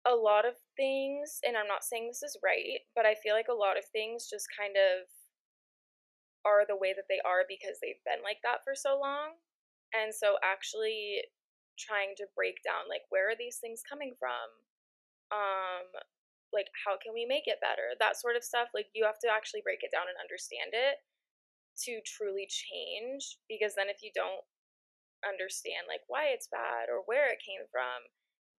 a 0.03 0.15
lot 0.15 0.43
of 0.43 0.59
things, 0.75 1.39
and 1.47 1.55
I'm 1.55 1.67
not 1.67 1.83
saying 1.87 2.07
this 2.07 2.23
is 2.23 2.35
right, 2.43 2.83
but 2.95 3.05
I 3.05 3.15
feel 3.15 3.33
like 3.33 3.47
a 3.47 3.55
lot 3.55 3.79
of 3.79 3.87
things 3.91 4.27
just 4.27 4.51
kind 4.51 4.75
of 4.75 5.07
are 6.43 6.67
the 6.67 6.75
way 6.75 6.91
that 6.91 7.07
they 7.07 7.23
are 7.23 7.47
because 7.47 7.79
they've 7.79 8.03
been 8.03 8.19
like 8.19 8.43
that 8.43 8.67
for 8.67 8.75
so 8.75 8.99
long. 8.99 9.39
And 9.95 10.11
so 10.11 10.35
actually 10.43 11.23
trying 11.79 12.13
to 12.19 12.29
break 12.35 12.61
down 12.61 12.85
like 12.91 13.07
where 13.09 13.31
are 13.31 13.39
these 13.39 13.57
things 13.57 13.81
coming 13.81 14.13
from? 14.19 14.45
Um 15.31 15.87
like 16.51 16.69
how 16.85 16.99
can 16.99 17.15
we 17.15 17.25
make 17.25 17.47
it 17.47 17.63
better? 17.63 17.95
That 17.97 18.19
sort 18.19 18.35
of 18.35 18.43
stuff. 18.43 18.75
Like 18.75 18.91
you 18.93 19.07
have 19.07 19.17
to 19.23 19.31
actually 19.31 19.63
break 19.63 19.81
it 19.81 19.95
down 19.95 20.05
and 20.11 20.19
understand 20.19 20.75
it 20.75 21.01
to 21.87 22.03
truly 22.05 22.45
change 22.45 23.41
because 23.49 23.73
then 23.73 23.89
if 23.89 24.05
you 24.05 24.13
don't 24.13 24.45
understand 25.25 25.87
like 25.87 26.03
why 26.11 26.29
it's 26.29 26.51
bad 26.51 26.91
or 26.91 27.01
where 27.07 27.31
it 27.31 27.41
came 27.41 27.65
from 27.71 28.03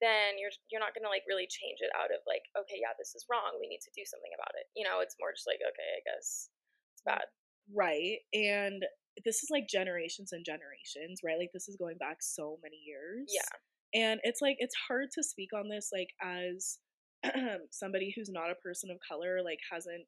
then 0.05 0.37
you're 0.37 0.53
you're 0.69 0.85
not 0.85 0.93
going 0.93 1.03
to 1.03 1.11
like 1.11 1.25
really 1.25 1.49
change 1.49 1.81
it 1.81 1.89
out 1.97 2.13
of 2.13 2.21
like 2.29 2.45
okay 2.53 2.77
yeah 2.77 2.93
this 3.01 3.17
is 3.17 3.25
wrong 3.33 3.57
we 3.57 3.67
need 3.67 3.81
to 3.81 3.95
do 3.97 4.05
something 4.05 4.31
about 4.37 4.53
it 4.61 4.69
you 4.77 4.85
know 4.85 5.01
it's 5.01 5.17
more 5.17 5.33
just 5.33 5.49
like 5.49 5.65
okay 5.65 5.91
i 5.97 6.03
guess 6.05 6.53
it's 6.93 7.05
bad 7.09 7.25
Right. 7.73 8.19
And 8.33 8.85
this 9.25 9.43
is 9.43 9.49
like 9.51 9.69
generations 9.69 10.33
and 10.33 10.45
generations, 10.45 11.21
right? 11.25 11.39
Like 11.39 11.51
this 11.55 11.69
is 11.69 11.77
going 11.77 11.97
back 11.99 12.19
so 12.21 12.59
many 12.63 12.77
years. 12.85 13.31
yeah 13.33 14.01
And 14.03 14.21
it's 14.25 14.41
like 14.43 14.57
it's 14.59 14.75
hard 14.89 15.09
to 15.15 15.23
speak 15.23 15.51
on 15.55 15.69
this 15.69 15.91
like 15.93 16.11
as 16.23 16.79
somebody 17.71 18.13
who's 18.15 18.31
not 18.31 18.51
a 18.51 18.63
person 18.63 18.91
of 18.91 18.99
color, 19.07 19.39
like 19.45 19.61
hasn't 19.71 20.05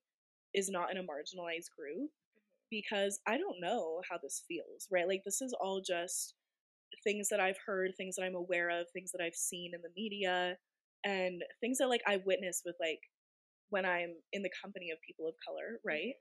is 0.54 0.68
not 0.70 0.90
in 0.90 0.96
a 0.96 1.02
marginalized 1.02 1.70
group 1.78 2.10
mm-hmm. 2.10 2.66
because 2.70 3.20
I 3.26 3.38
don't 3.38 3.60
know 3.60 4.00
how 4.10 4.18
this 4.22 4.42
feels, 4.48 4.88
right? 4.90 5.08
Like 5.08 5.22
this 5.24 5.40
is 5.40 5.54
all 5.60 5.80
just 5.86 6.34
things 7.04 7.28
that 7.30 7.40
I've 7.40 7.58
heard, 7.66 7.92
things 7.96 8.16
that 8.16 8.24
I'm 8.24 8.34
aware 8.34 8.70
of, 8.70 8.86
things 8.92 9.12
that 9.12 9.22
I've 9.22 9.34
seen 9.34 9.72
in 9.74 9.82
the 9.82 9.90
media 9.96 10.56
and 11.04 11.42
things 11.60 11.78
that 11.78 11.88
like 11.88 12.02
I 12.06 12.18
witness 12.24 12.62
with 12.64 12.76
like 12.80 13.00
when 13.70 13.84
I'm 13.84 14.16
in 14.32 14.42
the 14.42 14.50
company 14.62 14.90
of 14.90 14.98
people 15.06 15.28
of 15.28 15.34
color, 15.46 15.80
right? 15.84 16.14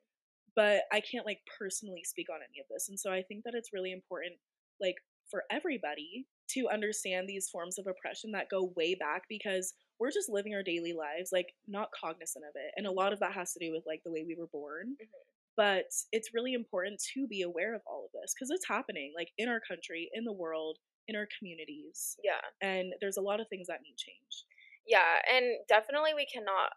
but 0.56 0.84
I 0.92 1.02
can't 1.02 1.26
like 1.26 1.40
personally 1.60 2.04
speak 2.06 2.28
on 2.30 2.40
any 2.42 2.60
of 2.62 2.68
this. 2.70 2.90
And 2.90 3.00
so 3.00 3.12
I 3.12 3.24
think 3.24 3.44
that 3.46 3.54
it's 3.56 3.74
really 3.74 3.92
important, 3.92 4.34
like, 4.82 4.96
for 5.30 5.44
everybody 5.52 6.28
to 6.52 6.70
understand 6.72 7.28
these 7.28 7.50
forms 7.50 7.78
of 7.80 7.88
oppression 7.88 8.32
that 8.32 8.50
go 8.50 8.74
way 8.76 8.96
back 8.96 9.24
because 9.30 9.74
we're 10.00 10.12
just 10.12 10.30
living 10.30 10.54
our 10.54 10.64
daily 10.64 10.94
lives, 10.94 11.32
like, 11.34 11.48
not 11.68 11.90
cognizant 12.00 12.46
of 12.46 12.52
it. 12.56 12.72
And 12.78 12.88
a 12.88 12.92
lot 12.92 13.14
of 13.14 13.20
that 13.20 13.34
has 13.34 13.54
to 13.54 13.60
do 13.60 13.72
with 13.72 13.84
like 13.88 14.02
the 14.06 14.12
way 14.12 14.24
we 14.28 14.36
were 14.38 14.48
born. 14.48 14.98
Mhm. 15.02 15.35
But 15.58 15.86
it's 16.12 16.34
really 16.34 16.54
important 16.54 17.02
to 17.14 17.28
be 17.28 17.42
aware 17.42 17.76
of 17.76 17.82
all 17.88 18.06
of 18.06 18.12
this 18.12 18.34
because 18.36 18.52
it's 18.52 18.68
happening, 18.68 19.14
like, 19.16 19.30
in 19.38 19.50
our 19.50 19.62
country, 19.62 20.10
in 20.14 20.26
the 20.26 20.34
world, 20.34 20.80
in 21.08 21.16
our 21.16 21.28
communities. 21.40 22.18
Yeah. 22.24 22.42
And 22.62 22.94
there's 23.02 23.18
a 23.18 23.22
lot 23.22 23.40
of 23.40 23.48
things 23.50 23.68
that 23.68 23.82
need 23.82 23.98
change. 23.98 24.46
Yeah, 24.86 25.22
and 25.30 25.66
definitely 25.68 26.14
we 26.14 26.26
cannot 26.28 26.74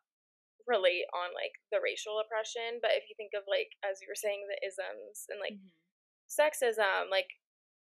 relate 0.66 1.06
on 1.14 1.34
like 1.34 1.52
the 1.72 1.80
racial 1.82 2.20
oppression, 2.20 2.80
but 2.82 2.92
if 2.92 3.08
you 3.08 3.16
think 3.16 3.32
of 3.36 3.44
like 3.48 3.76
as 3.84 4.00
you 4.02 4.08
were 4.08 4.16
saying 4.18 4.46
the 4.48 4.60
isms 4.66 5.26
and 5.28 5.40
like 5.40 5.56
Mhm. 5.56 5.70
sexism, 6.30 7.10
like 7.10 7.28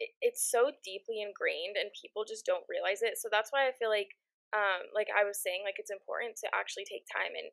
it, 0.01 0.11
it's 0.23 0.45
so 0.51 0.73
deeply 0.85 1.23
ingrained 1.23 1.77
and 1.79 1.91
people 2.01 2.25
just 2.25 2.47
don't 2.47 2.67
realize 2.69 3.03
it. 3.03 3.19
So 3.19 3.29
that's 3.31 3.53
why 3.53 3.69
I 3.69 3.73
feel 3.73 3.91
like 3.91 4.17
um 4.55 4.89
like 4.95 5.09
I 5.15 5.25
was 5.25 5.43
saying 5.43 5.63
like 5.65 5.77
it's 5.79 5.93
important 5.93 6.37
to 6.45 6.51
actually 6.55 6.87
take 6.87 7.07
time 7.11 7.35
and 7.37 7.51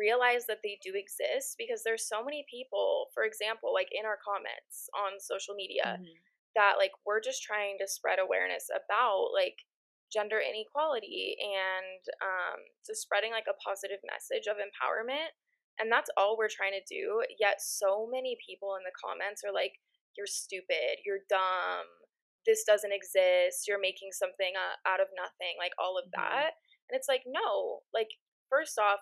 realize 0.00 0.46
that 0.48 0.60
they 0.64 0.78
do 0.82 0.92
exist 0.96 1.56
because 1.58 1.84
there's 1.84 2.08
so 2.08 2.24
many 2.24 2.46
people, 2.50 3.08
for 3.14 3.24
example, 3.24 3.74
like 3.74 3.90
in 3.92 4.06
our 4.06 4.18
comments 4.24 4.88
on 4.96 5.20
social 5.20 5.54
media 5.54 6.00
Mhm. 6.00 6.22
that 6.56 6.74
like 6.78 6.92
we're 7.06 7.20
just 7.20 7.42
trying 7.42 7.76
to 7.78 7.86
spread 7.88 8.18
awareness 8.18 8.68
about 8.74 9.30
like 9.34 9.56
gender 10.12 10.40
inequality 10.40 11.36
and 11.38 12.02
um, 12.22 12.58
just 12.86 13.02
spreading 13.02 13.30
like 13.30 13.46
a 13.48 13.54
positive 13.62 14.00
message 14.10 14.46
of 14.50 14.56
empowerment 14.58 15.30
and 15.78 15.90
that's 15.90 16.10
all 16.16 16.36
we're 16.36 16.50
trying 16.50 16.74
to 16.74 16.82
do 16.90 17.22
yet 17.38 17.62
so 17.62 18.08
many 18.10 18.36
people 18.44 18.74
in 18.74 18.82
the 18.82 18.92
comments 18.98 19.42
are 19.46 19.54
like 19.54 19.78
you're 20.16 20.26
stupid 20.26 20.98
you're 21.06 21.22
dumb 21.30 21.86
this 22.46 22.64
doesn't 22.64 22.92
exist 22.92 23.68
you're 23.68 23.80
making 23.80 24.10
something 24.10 24.52
uh, 24.58 24.74
out 24.88 25.00
of 25.00 25.06
nothing 25.14 25.54
like 25.58 25.72
all 25.78 25.96
of 25.96 26.04
Mhm. 26.06 26.12
that 26.12 26.58
and 26.90 26.98
it's 26.98 27.08
like 27.08 27.22
no 27.26 27.82
like 27.94 28.10
first 28.50 28.78
off 28.78 29.00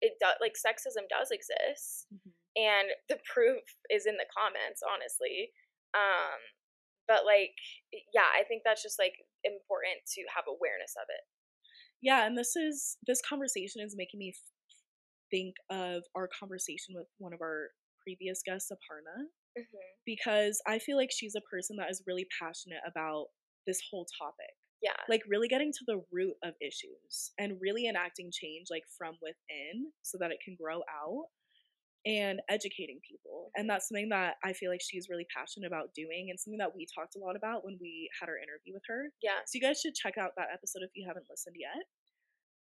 it 0.00 0.14
does 0.20 0.36
like 0.40 0.54
sexism 0.54 1.08
does 1.08 1.30
exist 1.30 2.06
Mhm. 2.12 2.32
and 2.56 2.88
the 3.08 3.18
proof 3.24 3.64
is 3.90 4.06
in 4.06 4.16
the 4.16 4.26
comments 4.32 4.82
honestly 4.82 5.52
um 5.94 6.40
but 7.08 7.24
like 7.24 7.56
yeah 8.12 8.28
i 8.34 8.44
think 8.44 8.62
that's 8.64 8.82
just 8.82 8.98
like 8.98 9.14
important 9.44 10.02
to 10.14 10.22
have 10.34 10.44
awareness 10.48 10.94
of 10.96 11.06
it 11.08 11.24
Yeah, 12.02 12.26
and 12.26 12.36
this 12.36 12.56
is 12.56 12.98
this 13.06 13.22
conversation 13.22 13.80
is 13.80 13.94
making 13.96 14.18
me 14.20 14.34
think 15.30 15.54
of 15.70 16.02
our 16.14 16.28
conversation 16.28 16.94
with 16.94 17.06
one 17.18 17.32
of 17.32 17.40
our 17.40 17.70
previous 18.02 18.42
guests, 18.44 18.70
Aparna, 18.70 19.26
mm-hmm. 19.58 19.86
because 20.04 20.60
I 20.66 20.78
feel 20.78 20.96
like 20.96 21.10
she's 21.10 21.34
a 21.34 21.40
person 21.50 21.76
that 21.78 21.90
is 21.90 22.04
really 22.06 22.26
passionate 22.40 22.82
about 22.86 23.26
this 23.66 23.80
whole 23.90 24.06
topic. 24.20 24.54
Yeah 24.82 24.92
Like 25.08 25.22
really 25.28 25.48
getting 25.48 25.72
to 25.72 25.84
the 25.86 26.02
root 26.12 26.34
of 26.44 26.54
issues 26.60 27.32
and 27.38 27.60
really 27.60 27.88
enacting 27.88 28.30
change 28.32 28.66
like 28.70 28.84
from 28.96 29.14
within 29.22 29.92
so 30.02 30.18
that 30.20 30.30
it 30.30 30.38
can 30.44 30.56
grow 30.60 30.80
out 30.90 31.26
and 32.06 32.40
educating 32.48 33.00
people. 33.02 33.50
And 33.56 33.68
that's 33.68 33.88
something 33.88 34.10
that 34.10 34.34
I 34.44 34.52
feel 34.52 34.70
like 34.70 34.80
she's 34.80 35.08
really 35.10 35.26
passionate 35.36 35.66
about 35.66 35.92
doing 35.92 36.28
and 36.30 36.38
something 36.38 36.58
that 36.58 36.74
we 36.74 36.86
talked 36.94 37.16
a 37.16 37.18
lot 37.18 37.34
about 37.34 37.64
when 37.64 37.78
we 37.80 38.08
had 38.20 38.28
our 38.28 38.38
interview 38.38 38.74
with 38.74 38.84
her. 38.86 39.10
yeah 39.22 39.42
So 39.46 39.56
you 39.56 39.60
guys 39.60 39.80
should 39.80 39.94
check 39.94 40.16
out 40.16 40.30
that 40.36 40.48
episode 40.52 40.82
if 40.82 40.90
you 40.94 41.04
haven't 41.06 41.26
listened 41.28 41.56
yet. 41.58 41.82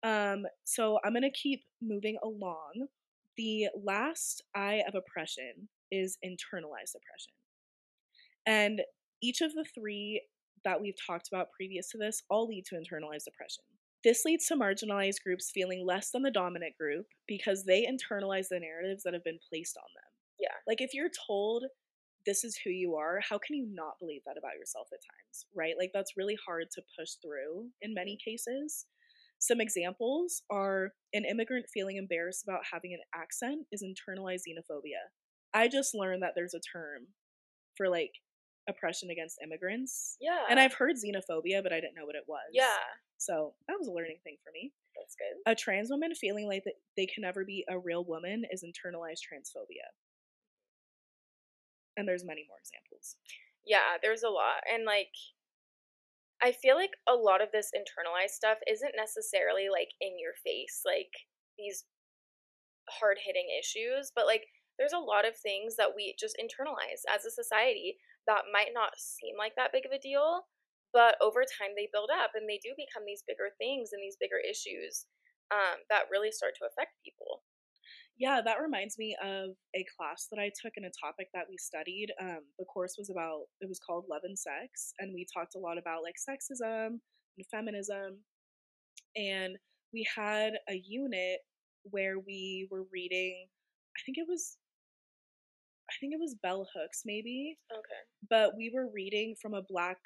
Um, 0.03 0.45
so 0.65 0.99
I'm 1.05 1.12
gonna 1.12 1.31
keep 1.31 1.62
moving 1.81 2.19
along. 2.23 2.88
The 3.37 3.69
last 3.81 4.43
I 4.55 4.83
of 4.88 4.95
oppression 4.97 5.69
is 5.91 6.19
internalized 6.25 6.95
oppression. 6.97 7.35
And 8.47 8.83
each 9.23 9.41
of 9.41 9.53
the 9.53 9.65
three 9.75 10.23
that 10.69 10.83
we've 10.83 10.95
talked 11.07 11.29
about 11.33 11.49
previous 11.57 11.89
to 11.89 11.99
this 11.99 12.23
all 12.29 12.47
lead 12.47 12.65
to 12.67 12.75
internalized 12.75 13.27
oppression. 13.27 13.65
This 14.05 14.25
leads 14.27 14.47
to 14.47 14.55
marginalized 14.55 15.23
groups 15.25 15.51
feeling 15.53 15.85
less 15.85 16.11
than 16.11 16.23
the 16.23 16.31
dominant 16.31 16.75
group 16.79 17.07
because 17.27 17.65
they 17.65 17.89
internalize 17.89 18.49
the 18.51 18.61
narratives 18.61 19.03
that 19.03 19.15
have 19.15 19.25
been 19.25 19.39
placed 19.49 19.79
on 19.79 19.89
them. 19.97 20.13
Yeah. 20.39 20.55
Like 20.67 20.83
if 20.83 20.93
you're 20.93 21.11
told 21.27 21.65
this 22.27 22.45
is 22.45 22.59
who 22.63 22.71
you 22.71 22.97
are, 22.97 23.21
how 23.27 23.39
can 23.39 23.57
you 23.57 23.67
not 23.73 23.99
believe 23.99 24.21
that 24.27 24.37
about 24.39 24.59
yourself 24.59 24.89
at 24.93 25.01
times, 25.01 25.47
right? 25.57 25.75
Like 25.79 25.91
that's 25.95 26.19
really 26.19 26.37
hard 26.47 26.67
to 26.73 26.83
push 26.99 27.13
through 27.25 27.69
in 27.81 27.95
many 27.95 28.19
cases. 28.23 28.85
Some 29.41 29.61
examples 29.61 30.43
are 30.51 30.93
an 31.15 31.25
immigrant 31.25 31.67
feeling 31.73 31.97
embarrassed 31.97 32.45
about 32.47 32.65
having 32.71 32.93
an 32.93 33.01
accent 33.19 33.67
is 33.73 33.83
internalized 33.83 34.43
xenophobia. 34.47 35.09
I 35.55 35.69
just 35.69 35.95
learned 35.95 36.23
that 36.23 36.33
there's 36.37 36.55
a 36.55 36.61
term 36.61 37.07
for 37.77 37.89
like 37.89 38.13
oppression 38.69 39.11
against 39.11 39.41
immigrants. 39.43 40.17
yeah 40.21 40.45
And 40.51 40.61
I've 40.61 40.75
heard 40.75 40.97
xenophobia, 40.97 41.63
but 41.63 41.73
I 41.73 41.81
didn't 41.81 41.95
know 41.97 42.07
what 42.07 42.15
it 42.17 42.25
was. 42.29 42.51
yeah 42.53 42.77
So 43.17 43.55
that 43.67 43.77
was 43.79 43.89
a 43.89 43.93
learning 43.93 44.19
thing 44.23 44.37
for 44.45 44.51
me. 44.53 44.73
that's 44.97 45.17
good 45.17 45.51
A 45.51 45.55
trans 45.55 45.91
woman 45.91 46.15
feeling 46.15 46.47
like 46.47 46.65
that 46.65 46.75
they 46.97 47.07
can 47.07 47.23
never 47.23 47.45
be 47.45 47.65
a 47.69 47.79
real 47.79 48.05
woman 48.05 48.45
is 48.53 48.63
internalized 48.65 49.23
transphobia. 49.27 49.89
And 51.97 52.07
there's 52.07 52.25
many 52.25 52.45
more 52.49 52.59
examples. 52.59 53.17
yeah 53.67 53.97
there's 54.03 54.23
a 54.23 54.29
lot 54.31 54.63
and 54.73 54.85
like 54.85 55.11
i 56.41 56.53
feel 56.53 56.77
like 56.77 56.93
a 57.09 57.15
lot 57.15 57.43
of 57.43 57.51
this 57.53 57.71
internalized 57.75 58.31
stuff 58.31 58.59
isn't 58.71 58.95
necessarily 58.97 59.69
like 59.69 59.91
in 60.01 60.19
your 60.19 60.33
face 60.45 60.83
like 60.87 61.11
these 61.59 61.85
hard 62.89 63.19
hitting 63.25 63.49
issues 63.59 64.13
but 64.15 64.27
like 64.27 64.47
there's 64.79 64.93
a 64.95 64.99
lot 64.99 65.27
of 65.27 65.37
things 65.37 65.75
that 65.77 65.91
we 65.95 66.15
just 66.19 66.37
internalize 66.41 67.03
as 67.13 67.25
a 67.25 67.31
society 67.31 67.97
that 68.29 68.53
might 68.53 68.73
not 68.75 68.95
seem 68.99 69.35
like 69.39 69.57
that 69.57 69.73
big 69.73 69.87
of 69.87 69.93
a 69.93 69.99
deal 69.99 70.47
but 70.93 71.17
over 71.21 71.43
time 71.45 71.75
they 71.77 71.91
build 71.93 72.11
up 72.13 72.33
and 72.35 72.49
they 72.49 72.61
do 72.63 72.73
become 72.77 73.05
these 73.07 73.25
bigger 73.27 73.51
things 73.59 73.91
and 73.93 74.01
these 74.03 74.21
bigger 74.21 74.41
issues 74.41 75.07
um, 75.53 75.81
that 75.91 76.09
really 76.13 76.33
start 76.33 76.55
to 76.57 76.69
affect 76.69 76.97
people 77.05 77.43
Yeah, 78.19 78.41
that 78.45 78.61
reminds 78.61 78.99
me 78.99 79.17
of 79.23 79.51
a 79.75 79.85
class 79.97 80.27
that 80.31 80.41
I 80.41 80.51
took 80.61 80.75
in 80.77 80.85
a 80.85 80.91
topic 81.01 81.29
that 81.35 81.47
we 81.49 81.57
studied. 81.57 82.09
Um, 82.21 82.41
the 82.59 82.65
course 82.65 82.97
was 82.99 83.11
about, 83.11 83.45
it 83.61 83.69
was 83.69 83.79
called 83.79 84.07
Love 84.11 84.23
and 84.25 84.39
Sex, 84.39 84.93
and 84.99 85.15
we 85.15 85.27
talked 85.33 85.55
a 85.55 85.59
lot 85.59 85.79
about 85.79 86.03
like 86.03 86.17
sexism 86.19 86.99
and 87.39 87.47
feminism. 87.51 88.19
And 89.17 89.57
we 89.93 90.07
had 90.15 90.55
a 90.69 90.83
unit 90.85 91.41
where 91.85 92.19
we 92.19 92.69
were 92.71 92.85
reading, 92.93 93.47
I 93.97 94.01
think 94.05 94.19
it 94.19 94.27
was, 94.29 94.58
I 95.90 95.95
think 96.00 96.12
it 96.12 96.21
was 96.21 96.37
Bell 96.42 96.66
Hooks 96.75 97.02
maybe, 97.07 97.57
okay. 97.73 98.02
but 98.28 98.52
we 98.57 98.71
were 98.75 98.90
reading 98.95 99.35
from 99.40 99.54
a 99.54 99.62
black 99.68 99.97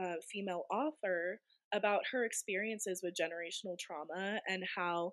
uh, 0.00 0.14
female 0.32 0.64
author 0.70 1.40
about 1.72 2.02
her 2.12 2.24
experiences 2.24 3.00
with 3.02 3.14
generational 3.20 3.78
trauma 3.78 4.40
and 4.48 4.64
how 4.76 5.12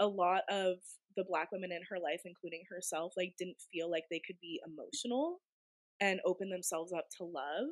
a 0.00 0.06
lot 0.06 0.42
of 0.50 0.76
the 1.16 1.24
black 1.28 1.52
women 1.52 1.70
in 1.70 1.82
her 1.88 1.98
life 2.02 2.22
including 2.24 2.62
herself 2.70 3.12
like 3.16 3.34
didn't 3.38 3.60
feel 3.72 3.90
like 3.90 4.04
they 4.10 4.20
could 4.26 4.36
be 4.40 4.60
emotional 4.66 5.38
and 6.00 6.20
open 6.24 6.48
themselves 6.48 6.92
up 6.92 7.04
to 7.16 7.24
love 7.24 7.68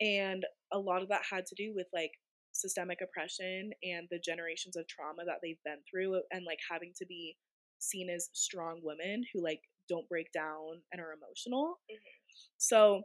and 0.00 0.44
a 0.72 0.78
lot 0.78 1.02
of 1.02 1.08
that 1.08 1.22
had 1.28 1.44
to 1.46 1.54
do 1.56 1.72
with 1.74 1.86
like 1.92 2.12
systemic 2.52 2.98
oppression 3.02 3.70
and 3.82 4.06
the 4.10 4.20
generations 4.24 4.76
of 4.76 4.86
trauma 4.86 5.24
that 5.26 5.36
they've 5.42 5.62
been 5.64 5.80
through 5.90 6.20
and 6.30 6.44
like 6.46 6.58
having 6.70 6.92
to 6.96 7.04
be 7.06 7.36
seen 7.78 8.08
as 8.08 8.30
strong 8.32 8.80
women 8.82 9.22
who 9.32 9.42
like 9.42 9.60
don't 9.88 10.08
break 10.08 10.30
down 10.32 10.82
and 10.92 11.00
are 11.00 11.12
emotional 11.12 11.80
Mhm. 11.90 11.98
so 12.58 13.02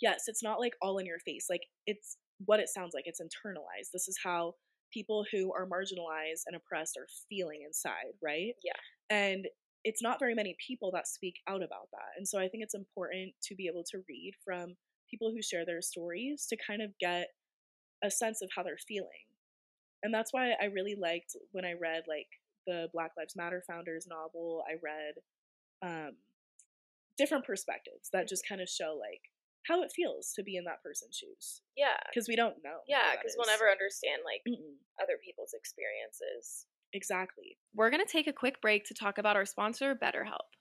yes 0.00 0.24
it's 0.28 0.42
not 0.42 0.60
like 0.60 0.74
all 0.82 0.98
in 0.98 1.06
your 1.06 1.18
face 1.20 1.46
like 1.50 1.62
it's 1.86 2.16
what 2.44 2.60
it 2.60 2.68
sounds 2.68 2.92
like 2.94 3.04
it's 3.06 3.20
internalized 3.20 3.90
this 3.92 4.08
is 4.08 4.18
how 4.22 4.54
people 4.92 5.24
who 5.32 5.52
are 5.52 5.66
marginalized 5.66 6.42
and 6.46 6.56
oppressed 6.56 6.96
are 6.96 7.06
feeling 7.28 7.62
inside 7.64 8.12
right 8.22 8.54
Yeah. 8.64 8.72
and 9.10 9.48
it's 9.84 10.02
not 10.02 10.18
very 10.20 10.34
many 10.34 10.54
people 10.66 10.90
that 10.92 11.08
speak 11.08 11.36
out 11.48 11.62
about 11.62 11.88
that 11.92 12.16
and 12.16 12.26
so 12.28 12.38
i 12.38 12.48
think 12.48 12.62
it's 12.62 12.74
important 12.74 13.34
to 13.44 13.54
be 13.54 13.66
able 13.66 13.84
to 13.84 14.02
read 14.08 14.34
from 14.44 14.76
people 15.10 15.30
who 15.30 15.42
share 15.42 15.64
their 15.66 15.82
stories 15.82 16.46
to 16.48 16.56
kind 16.56 16.82
of 16.82 16.96
get 16.98 17.28
a 18.02 18.10
sense 18.10 18.42
of 18.42 18.50
how 18.56 18.62
they're 18.62 18.78
feeling 18.88 19.26
and 20.02 20.12
that's 20.12 20.32
why 20.32 20.52
i 20.60 20.64
really 20.66 20.96
liked 20.96 21.36
when 21.52 21.64
i 21.64 21.72
read 21.72 22.02
like 22.08 22.28
the 22.66 22.88
black 22.92 23.12
lives 23.16 23.34
matter 23.36 23.62
founders 23.66 24.06
novel 24.08 24.62
i 24.68 24.74
read 24.82 25.14
um 25.82 26.12
different 27.18 27.44
perspectives 27.44 28.08
that 28.12 28.28
just 28.28 28.46
kind 28.48 28.60
of 28.60 28.68
show 28.68 28.96
like 28.98 29.20
how 29.68 29.82
it 29.82 29.92
feels 29.94 30.32
to 30.34 30.42
be 30.42 30.56
in 30.56 30.64
that 30.64 30.82
person's 30.82 31.16
shoes 31.16 31.62
yeah 31.76 31.98
because 32.10 32.26
we 32.28 32.36
don't 32.36 32.56
know 32.64 32.80
yeah 32.88 33.12
because 33.12 33.34
we'll 33.36 33.46
never 33.46 33.70
understand 33.70 34.22
like 34.24 34.42
Mm-mm. 34.48 34.80
other 35.00 35.18
people's 35.24 35.54
experiences 35.54 36.66
exactly 36.92 37.56
We're 37.74 37.90
going 37.90 38.04
to 38.04 38.10
take 38.10 38.26
a 38.26 38.32
quick 38.32 38.60
break 38.60 38.84
to 38.86 38.94
talk 38.94 39.18
about 39.18 39.36
our 39.36 39.46
sponsor, 39.46 39.94
BetterHelp. 39.94 40.52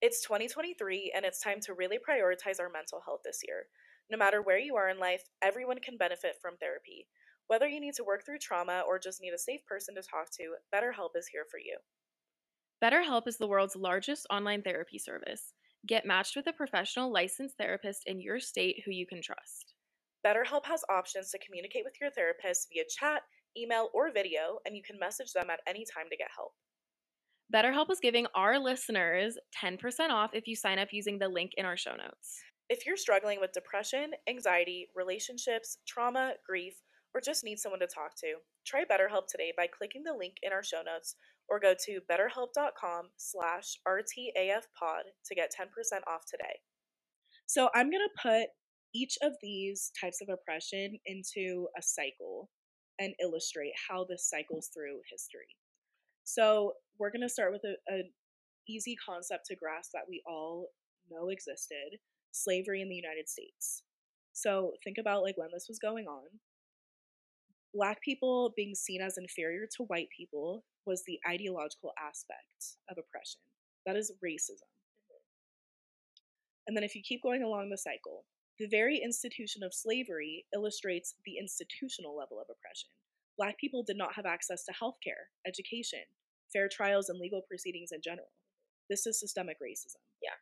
It's 0.00 0.22
2023 0.22 1.12
and 1.14 1.24
it's 1.24 1.40
time 1.42 1.60
to 1.62 1.74
really 1.74 1.98
prioritize 1.98 2.60
our 2.60 2.70
mental 2.70 3.02
health 3.04 3.20
this 3.24 3.40
year. 3.46 3.66
No 4.10 4.16
matter 4.16 4.40
where 4.40 4.58
you 4.58 4.76
are 4.76 4.88
in 4.88 4.98
life, 4.98 5.24
everyone 5.42 5.80
can 5.80 5.98
benefit 5.98 6.36
from 6.40 6.56
therapy. 6.56 7.08
Whether 7.48 7.68
you 7.68 7.80
need 7.80 7.94
to 7.94 8.04
work 8.04 8.24
through 8.24 8.38
trauma 8.38 8.82
or 8.86 8.98
just 8.98 9.20
need 9.20 9.32
a 9.34 9.38
safe 9.38 9.64
person 9.66 9.94
to 9.96 10.02
talk 10.02 10.30
to, 10.38 10.56
BetterHelp 10.72 11.16
is 11.16 11.28
here 11.32 11.44
for 11.50 11.58
you. 11.58 11.78
BetterHelp 12.82 13.26
is 13.26 13.38
the 13.38 13.48
world's 13.48 13.74
largest 13.74 14.24
online 14.30 14.62
therapy 14.62 14.98
service. 14.98 15.52
Get 15.88 16.06
matched 16.06 16.36
with 16.36 16.46
a 16.46 16.52
professional 16.52 17.12
licensed 17.12 17.56
therapist 17.58 18.04
in 18.06 18.20
your 18.20 18.38
state 18.38 18.82
who 18.84 18.92
you 18.92 19.04
can 19.04 19.20
trust. 19.20 19.74
BetterHelp 20.24 20.64
has 20.64 20.84
options 20.88 21.30
to 21.30 21.40
communicate 21.44 21.82
with 21.84 21.94
your 22.00 22.10
therapist 22.10 22.68
via 22.72 22.84
chat, 22.88 23.22
email, 23.56 23.88
or 23.94 24.12
video, 24.12 24.58
and 24.64 24.76
you 24.76 24.82
can 24.84 24.96
message 24.96 25.32
them 25.32 25.50
at 25.50 25.58
any 25.66 25.84
time 25.92 26.06
to 26.08 26.16
get 26.16 26.28
help. 26.36 26.52
BetterHelp 27.52 27.90
is 27.90 27.98
giving 28.00 28.28
our 28.36 28.60
listeners 28.60 29.36
10% 29.60 30.10
off 30.10 30.30
if 30.32 30.46
you 30.46 30.54
sign 30.54 30.78
up 30.78 30.88
using 30.92 31.18
the 31.18 31.28
link 31.28 31.52
in 31.56 31.66
our 31.66 31.76
show 31.76 31.96
notes. 31.96 32.40
If 32.68 32.86
you're 32.86 32.96
struggling 32.96 33.40
with 33.40 33.50
depression, 33.52 34.12
anxiety, 34.28 34.86
relationships, 34.94 35.78
trauma, 35.84 36.34
grief, 36.46 36.74
or 37.12 37.20
just 37.20 37.42
need 37.42 37.58
someone 37.58 37.80
to 37.80 37.88
talk 37.88 38.14
to, 38.20 38.34
try 38.64 38.84
BetterHelp 38.84 39.26
today 39.28 39.52
by 39.56 39.66
clicking 39.66 40.04
the 40.04 40.12
link 40.12 40.34
in 40.42 40.52
our 40.52 40.62
show 40.62 40.82
notes 40.84 41.16
or 41.48 41.60
go 41.60 41.74
to 41.86 42.00
betterhelp.com 42.10 43.08
slash 43.16 43.78
rtafpod 43.86 45.02
to 45.24 45.34
get 45.34 45.52
10% 45.58 45.66
off 46.06 46.22
today. 46.30 46.60
So 47.46 47.70
I'm 47.74 47.90
going 47.90 48.06
to 48.06 48.22
put 48.22 48.48
each 48.94 49.16
of 49.22 49.32
these 49.42 49.90
types 50.00 50.20
of 50.20 50.28
oppression 50.28 50.98
into 51.06 51.68
a 51.78 51.82
cycle 51.82 52.50
and 52.98 53.14
illustrate 53.22 53.72
how 53.88 54.04
this 54.04 54.28
cycles 54.28 54.70
through 54.74 55.00
history. 55.10 55.56
So 56.24 56.72
we're 56.98 57.10
going 57.10 57.22
to 57.22 57.28
start 57.28 57.52
with 57.52 57.62
an 57.86 58.10
easy 58.68 58.96
concept 58.96 59.46
to 59.46 59.56
grasp 59.56 59.92
that 59.94 60.08
we 60.08 60.22
all 60.26 60.68
know 61.10 61.28
existed 61.28 61.98
slavery 62.32 62.82
in 62.82 62.88
the 62.88 62.94
United 62.94 63.28
States. 63.28 63.82
So 64.32 64.72
think 64.84 64.98
about 64.98 65.22
like 65.22 65.38
when 65.38 65.48
this 65.52 65.66
was 65.68 65.78
going 65.78 66.06
on. 66.06 66.26
Black 67.74 68.00
people 68.02 68.52
being 68.56 68.74
seen 68.74 69.00
as 69.00 69.18
inferior 69.18 69.66
to 69.76 69.84
white 69.84 70.08
people 70.16 70.64
was 70.88 71.04
the 71.04 71.20
ideological 71.28 71.92
aspect 72.00 72.80
of 72.88 72.96
oppression. 72.96 73.44
That 73.84 73.96
is 74.00 74.16
racism. 74.24 74.64
Mm-hmm. 74.96 75.20
And 76.66 76.76
then 76.76 76.84
if 76.84 76.96
you 76.96 77.02
keep 77.04 77.22
going 77.22 77.44
along 77.44 77.68
the 77.68 77.76
cycle, 77.76 78.24
the 78.58 78.72
very 78.72 78.96
institution 79.04 79.62
of 79.62 79.76
slavery 79.76 80.46
illustrates 80.56 81.14
the 81.28 81.36
institutional 81.36 82.16
level 82.16 82.40
of 82.40 82.48
oppression. 82.48 82.88
Black 83.36 83.60
people 83.60 83.84
did 83.84 84.00
not 84.00 84.16
have 84.16 84.26
access 84.26 84.64
to 84.64 84.72
healthcare, 84.72 85.28
education, 85.46 86.08
fair 86.52 86.68
trials, 86.72 87.08
and 87.08 87.20
legal 87.20 87.42
proceedings 87.46 87.92
in 87.92 88.00
general. 88.02 88.32
Mm-hmm. 88.32 88.88
This 88.88 89.04
is 89.04 89.20
systemic 89.20 89.58
racism. 89.60 90.00
Yeah. 90.24 90.37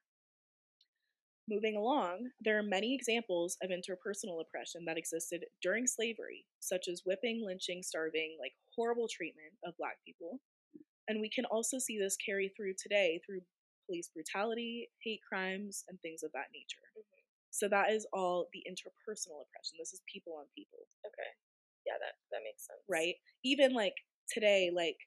Moving 1.49 1.77
along, 1.77 2.31
there 2.41 2.59
are 2.59 2.63
many 2.63 2.95
examples 2.95 3.57
of 3.63 3.71
interpersonal 3.71 4.41
oppression 4.41 4.85
that 4.87 4.99
existed 4.99 5.45
during 5.63 5.87
slavery, 5.87 6.45
such 6.59 6.89
as 6.89 7.03
whipping, 7.07 7.45
lynching, 7.45 7.83
starving, 7.83 8.37
like 8.41 8.53
horrible 8.75 9.07
treatment 9.07 9.55
of 9.65 9.77
Black 9.79 9.99
people. 10.05 10.41
And 11.07 11.21
we 11.21 11.31
can 11.31 11.45
also 11.45 11.79
see 11.79 11.99
this 11.99 12.17
carry 12.17 12.53
through 12.57 12.75
today 12.83 13.21
through 13.25 13.43
police 13.87 14.11
brutality, 14.13 14.91
hate 15.03 15.21
crimes, 15.23 15.85
and 15.89 16.01
things 16.01 16.25
of 16.25 16.33
that 16.33 16.51
nature. 16.53 16.83
Mm-hmm. 16.99 17.23
So 17.51 17.69
that 17.69 17.91
is 17.91 18.07
all 18.13 18.49
the 18.53 18.67
interpersonal 18.67 19.47
oppression. 19.47 19.79
This 19.79 19.95
is 19.95 20.03
people 20.13 20.35
on 20.35 20.47
people. 20.59 20.83
Okay. 21.07 21.31
Yeah, 21.87 21.95
that 22.03 22.19
that 22.33 22.43
makes 22.43 22.67
sense. 22.67 22.83
Right? 22.91 23.15
Even 23.45 23.73
like 23.73 23.95
today, 24.29 24.71
like 24.75 24.99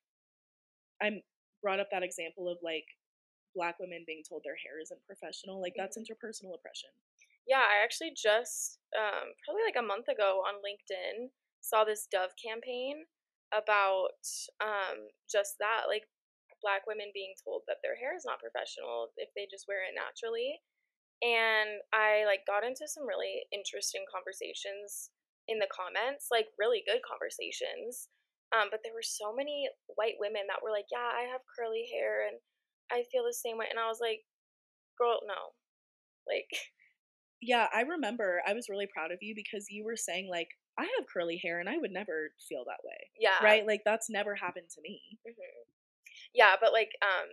I'm 1.01 1.21
brought 1.61 1.79
up 1.79 1.89
that 1.91 2.03
example 2.03 2.47
of 2.47 2.57
like 2.63 2.85
black 3.59 3.75
women 3.83 4.07
being 4.07 4.23
told 4.23 4.47
their 4.47 4.55
hair 4.55 4.79
isn't 4.79 5.03
professional. 5.03 5.59
Like 5.59 5.75
that's 5.75 5.99
Mm-hmm. 5.99 6.07
interpersonal 6.07 6.55
oppression. 6.55 6.95
Yeah, 7.47 7.65
I 7.65 7.83
actually 7.83 8.13
just 8.15 8.79
um, 8.95 9.33
probably 9.43 9.65
like 9.67 9.79
a 9.79 9.85
month 9.85 10.07
ago 10.07 10.45
on 10.47 10.61
LinkedIn 10.63 11.33
saw 11.59 11.83
this 11.83 12.07
Dove 12.07 12.31
campaign 12.39 13.03
about 13.51 14.21
um, 14.61 15.09
just 15.27 15.57
that, 15.59 15.89
like 15.91 16.07
black 16.61 16.85
women 16.87 17.11
being 17.13 17.33
told 17.43 17.63
that 17.67 17.81
their 17.83 17.95
hair 17.97 18.15
is 18.15 18.23
not 18.27 18.39
professional 18.43 19.09
if 19.17 19.29
they 19.35 19.47
just 19.49 19.65
wear 19.67 19.83
it 19.83 19.95
naturally. 19.97 20.61
And 21.23 21.83
I 21.91 22.23
like 22.23 22.47
got 22.47 22.63
into 22.63 22.87
some 22.87 23.07
really 23.07 23.43
interesting 23.51 24.05
conversations 24.07 25.11
in 25.49 25.59
the 25.59 25.67
comments, 25.71 26.29
like 26.31 26.47
really 26.59 26.83
good 26.85 27.01
conversations. 27.03 28.07
Um, 28.55 28.69
but 28.71 28.81
there 28.83 28.95
were 28.95 29.05
so 29.05 29.33
many 29.35 29.69
white 29.99 30.15
women 30.19 30.47
that 30.47 30.61
were 30.63 30.71
like, 30.71 30.87
"Yeah, 30.91 31.11
I 31.11 31.27
have 31.29 31.41
curly 31.49 31.89
hair 31.91 32.25
and 32.27 32.39
I 32.91 33.03
feel 33.11 33.23
the 33.25 33.33
same 33.33 33.57
way," 33.57 33.67
and 33.69 33.79
I 33.79 33.87
was 33.87 33.99
like, 34.01 34.25
"Girl, 34.97 35.21
no." 35.25 35.55
Like, 36.27 36.49
Yeah, 37.41 37.67
I 37.73 37.81
remember 37.81 38.41
I 38.45 38.53
was 38.53 38.67
really 38.69 38.87
proud 38.87 39.11
of 39.11 39.19
you 39.21 39.33
because 39.33 39.67
you 39.69 39.85
were 39.85 39.95
saying 39.95 40.29
like 40.29 40.49
I 40.77 40.83
have 40.83 41.07
curly 41.11 41.37
hair 41.37 41.59
and 41.59 41.69
I 41.69 41.77
would 41.77 41.91
never 41.91 42.33
feel 42.47 42.65
that 42.65 42.83
way. 42.83 43.11
yeah, 43.17 43.39
Right? 43.39 43.65
Like 43.65 43.81
that's 43.85 44.09
never 44.09 44.35
happened 44.35 44.69
to 44.75 44.81
me. 44.81 45.19
hmm 45.25 45.69
Yeah, 46.33 46.55
but 46.61 46.73
like, 46.73 46.91
um, 47.03 47.29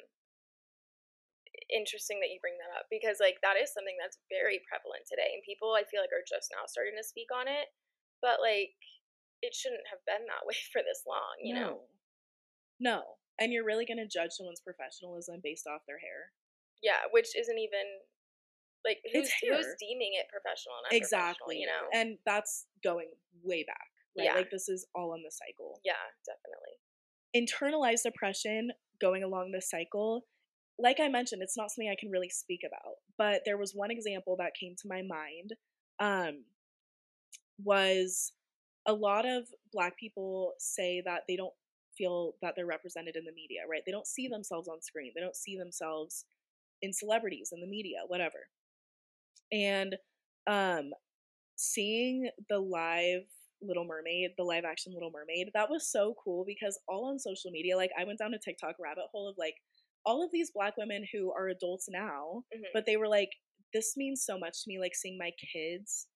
interesting 1.70 2.20
that 2.20 2.30
you 2.30 2.38
bring 2.40 2.58
that 2.62 2.74
up 2.78 2.86
because 2.90 3.18
like 3.20 3.38
that 3.42 3.56
is 3.58 3.72
something 3.72 3.96
that's 4.00 4.18
very 4.30 4.62
prevalent 4.68 5.06
today, 5.08 5.32
and 5.34 5.42
people 5.42 5.74
I 5.74 5.84
feel 5.88 6.00
like 6.02 6.14
are 6.14 6.26
just 6.26 6.50
now 6.54 6.64
starting 6.66 6.94
to 6.96 7.04
speak 7.06 7.28
on 7.34 7.48
it. 7.48 7.68
But 8.22 8.40
like, 8.40 8.74
it 9.42 9.54
shouldn't 9.54 9.88
have 9.90 10.02
been 10.06 10.26
that 10.28 10.46
way 10.48 10.58
for 10.72 10.82
this 10.82 11.04
long, 11.06 11.40
you 11.42 11.54
know? 11.54 11.88
No. 12.80 13.18
And 13.38 13.52
you're 13.52 13.64
really 13.64 13.84
going 13.84 13.98
to 13.98 14.08
judge 14.08 14.32
someone's 14.32 14.60
professionalism 14.60 15.40
based 15.42 15.66
off 15.66 15.82
their 15.86 15.98
hair. 15.98 16.32
Yeah, 16.82 17.08
which 17.10 17.36
isn't 17.36 17.58
even 17.58 17.86
like 18.84 18.98
who's 19.12 19.30
who's 19.42 19.66
deeming 19.80 20.12
it 20.14 20.26
professional 20.30 20.76
and 20.88 20.96
Exactly. 20.96 21.58
You 21.58 21.66
know? 21.66 21.88
And 21.92 22.18
that's 22.24 22.66
going 22.82 23.08
way 23.42 23.64
back. 23.66 23.88
Right? 24.16 24.26
Yeah. 24.26 24.34
Like 24.34 24.50
this 24.50 24.68
is 24.68 24.86
all 24.94 25.12
on 25.12 25.22
the 25.22 25.30
cycle. 25.30 25.80
yeah, 25.84 26.00
definitely. 26.24 26.76
internalized 27.36 28.06
oppression 28.06 28.70
going 29.00 29.22
along 29.22 29.52
this 29.52 29.68
cycle 29.68 30.24
like 30.78 31.00
i 31.00 31.08
mentioned 31.08 31.42
it's 31.42 31.56
not 31.56 31.70
something 31.70 31.90
i 31.90 32.00
can 32.00 32.10
really 32.10 32.30
speak 32.30 32.60
about 32.66 32.94
but 33.18 33.42
there 33.44 33.58
was 33.58 33.72
one 33.74 33.90
example 33.90 34.36
that 34.38 34.52
came 34.58 34.74
to 34.76 34.88
my 34.88 35.02
mind 35.02 35.52
um, 35.98 36.44
was 37.62 38.32
a 38.86 38.92
lot 38.92 39.26
of 39.26 39.44
black 39.72 39.98
people 39.98 40.52
say 40.58 41.02
that 41.04 41.22
they 41.28 41.36
don't 41.36 41.54
feel 41.96 42.34
that 42.42 42.54
they're 42.56 42.66
represented 42.66 43.16
in 43.16 43.24
the 43.24 43.32
media 43.32 43.60
right? 43.68 43.82
They 43.84 43.92
don't 43.92 44.06
see 44.06 44.28
themselves 44.28 44.68
on 44.68 44.82
screen. 44.82 45.12
They 45.14 45.20
don't 45.20 45.36
see 45.36 45.56
themselves 45.56 46.24
in 46.82 46.92
celebrities 46.92 47.50
in 47.52 47.60
the 47.60 47.66
media 47.66 47.98
whatever. 48.06 48.48
And 49.52 49.96
um 50.46 50.90
seeing 51.56 52.30
the 52.48 52.58
live 52.58 53.22
Little 53.62 53.84
Mermaid, 53.86 54.32
the 54.36 54.44
live 54.44 54.64
action 54.64 54.92
Little 54.92 55.10
Mermaid, 55.10 55.50
that 55.54 55.70
was 55.70 55.90
so 55.90 56.14
cool 56.22 56.44
because 56.46 56.78
all 56.88 57.06
on 57.06 57.18
social 57.18 57.50
media, 57.50 57.76
like 57.76 57.90
I 57.98 58.04
went 58.04 58.18
down 58.18 58.34
a 58.34 58.38
TikTok 58.38 58.76
rabbit 58.78 59.04
hole 59.12 59.28
of 59.28 59.36
like 59.38 59.54
all 60.04 60.22
of 60.24 60.30
these 60.32 60.50
black 60.52 60.76
women 60.76 61.04
who 61.12 61.32
are 61.32 61.48
adults 61.48 61.88
now, 61.88 62.44
Mhm. 62.54 62.64
but 62.74 62.86
they 62.86 62.96
were 62.96 63.08
like, 63.08 63.30
this 63.72 63.96
means 63.96 64.24
so 64.24 64.38
much 64.38 64.62
to 64.64 64.68
me, 64.68 64.78
like 64.78 64.94
seeing 64.94 65.18
my 65.18 65.32
kids 65.52 66.08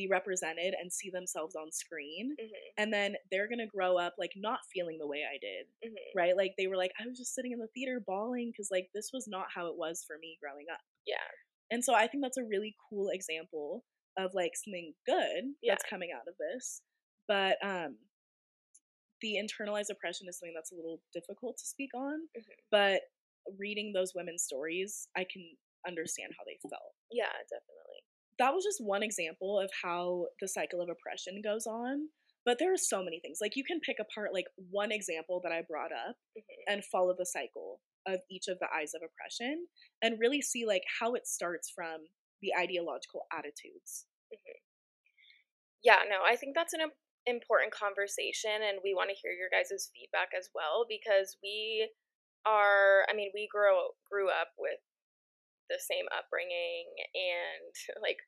be 0.00 0.08
represented 0.08 0.74
and 0.80 0.92
see 0.92 1.10
themselves 1.10 1.54
on 1.56 1.70
screen. 1.72 2.34
Mhm. 2.40 2.50
And 2.78 2.92
then 2.92 3.16
they're 3.30 3.48
gonna 3.48 3.66
grow 3.66 3.98
up 3.98 4.14
like 4.18 4.32
not 4.36 4.60
feeling 4.72 4.98
the 4.98 5.06
way 5.06 5.24
I 5.24 5.36
did, 5.38 5.66
Mhm. 5.84 6.14
right? 6.14 6.36
Like 6.36 6.54
they 6.56 6.66
were 6.66 6.76
like, 6.76 6.92
I 6.98 7.06
was 7.06 7.18
just 7.18 7.34
sitting 7.34 7.52
in 7.52 7.58
the 7.58 7.68
theater 7.68 8.00
bawling 8.00 8.50
because 8.50 8.70
like 8.70 8.90
this 8.94 9.10
was 9.12 9.26
not 9.28 9.50
how 9.54 9.66
it 9.66 9.76
was 9.76 10.02
for 10.04 10.18
me 10.18 10.38
growing 10.40 10.66
up. 10.72 10.80
Yeah. 11.06 11.28
And 11.70 11.84
so 11.84 11.94
I 11.94 12.06
think 12.06 12.22
that's 12.22 12.38
a 12.38 12.44
really 12.44 12.76
cool 12.88 13.10
example 13.10 13.84
of 14.16 14.34
like 14.34 14.56
something 14.56 14.94
good 15.06 15.54
Yeah. 15.62 15.72
that's 15.72 15.84
coming 15.84 16.10
out 16.12 16.26
of 16.28 16.36
this. 16.38 16.82
But 17.28 17.58
um 17.64 17.98
the 19.20 19.34
internalized 19.36 19.90
oppression 19.90 20.28
is 20.28 20.38
something 20.38 20.54
that's 20.54 20.72
a 20.72 20.74
little 20.76 21.02
difficult 21.12 21.58
to 21.58 21.66
speak 21.66 21.92
on. 21.94 22.28
Mhm. 22.36 22.54
But 22.70 23.02
reading 23.58 23.92
those 23.92 24.14
women's 24.14 24.44
stories, 24.44 25.08
I 25.14 25.24
can 25.24 25.56
understand 25.86 26.34
how 26.38 26.44
they 26.44 26.58
felt. 26.68 26.94
Yeah, 27.10 27.32
definitely. 27.48 27.99
That 28.40 28.54
was 28.54 28.64
just 28.64 28.82
one 28.84 29.04
example 29.04 29.60
of 29.60 29.70
how 29.84 30.26
the 30.40 30.48
cycle 30.48 30.80
of 30.82 30.88
oppression 30.90 31.42
goes 31.42 31.66
on. 31.68 32.08
But 32.44 32.58
there 32.58 32.72
are 32.72 32.78
so 32.78 33.04
many 33.04 33.20
things. 33.20 33.38
Like 33.40 33.54
you 33.54 33.64
can 33.64 33.80
pick 33.80 33.98
apart 34.00 34.34
like 34.34 34.46
one 34.56 34.90
example 34.92 35.40
that 35.44 35.52
I 35.52 35.62
brought 35.62 35.92
up 35.92 36.16
Mhm. 36.36 36.64
and 36.66 36.84
follow 36.84 37.14
the 37.14 37.26
cycle 37.26 37.82
of 38.06 38.22
each 38.30 38.48
of 38.48 38.58
the 38.58 38.68
I's 38.74 38.94
of 38.94 39.02
oppression 39.02 39.68
and 40.02 40.18
really 40.18 40.42
see 40.42 40.66
like 40.66 40.84
how 41.00 41.14
it 41.14 41.26
starts 41.28 41.70
from 41.70 42.08
the 42.42 42.54
ideological 42.56 43.26
attitudes. 43.32 44.06
Yeah, 45.82 46.04
no, 46.08 46.22
I 46.24 46.36
think 46.36 46.54
that's 46.54 46.74
an 46.74 46.92
important 47.26 47.72
conversation, 47.72 48.62
and 48.62 48.80
we 48.84 48.94
want 48.94 49.10
to 49.10 49.16
hear 49.16 49.32
your 49.32 49.48
guys' 49.50 49.90
feedback 49.94 50.30
as 50.36 50.50
well 50.54 50.84
because 50.88 51.36
we 51.42 51.90
are. 52.46 53.06
I 53.08 53.14
mean, 53.14 53.30
we 53.34 53.48
grew 53.48 53.92
grew 54.04 54.30
up 54.30 54.52
with 54.58 54.80
the 55.70 55.78
same 55.78 56.10
upbringing, 56.10 56.90
and 57.14 57.72
like 58.02 58.18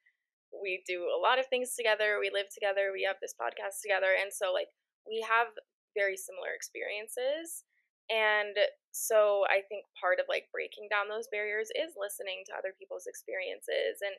we 0.55 0.87
do 0.87 1.11
a 1.11 1.19
lot 1.19 1.43
of 1.43 1.51
things 1.51 1.75
together. 1.75 2.23
We 2.23 2.31
live 2.31 2.49
together. 2.55 2.95
We 2.95 3.03
have 3.03 3.19
this 3.19 3.35
podcast 3.35 3.83
together, 3.83 4.15
and 4.15 4.31
so 4.31 4.55
like 4.55 4.71
we 5.05 5.21
have 5.27 5.51
very 5.99 6.17
similar 6.17 6.55
experiences. 6.55 7.67
And 8.11 8.57
so 8.93 9.45
I 9.49 9.65
think 9.67 9.89
part 9.97 10.21
of 10.21 10.29
like 10.29 10.53
breaking 10.53 10.89
down 10.93 11.09
those 11.09 11.31
barriers 11.33 11.73
is 11.73 11.97
listening 11.97 12.45
to 12.49 12.57
other 12.57 12.77
people's 12.77 13.09
experiences 13.09 14.03
and 14.05 14.17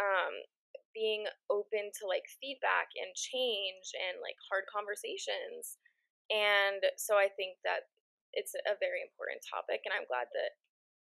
um, 0.00 0.34
being 0.96 1.28
open 1.52 1.92
to 2.00 2.08
like 2.08 2.24
feedback 2.40 2.88
and 2.96 3.12
change 3.12 3.92
and 3.92 4.24
like 4.24 4.40
hard 4.48 4.64
conversations. 4.72 5.76
And 6.32 6.80
so 6.96 7.20
I 7.20 7.28
think 7.28 7.60
that 7.68 7.92
it's 8.32 8.56
a 8.56 8.76
very 8.80 9.00
important 9.04 9.44
topic, 9.44 9.84
and 9.84 9.92
I'm 9.92 10.08
glad 10.08 10.28
that 10.32 10.56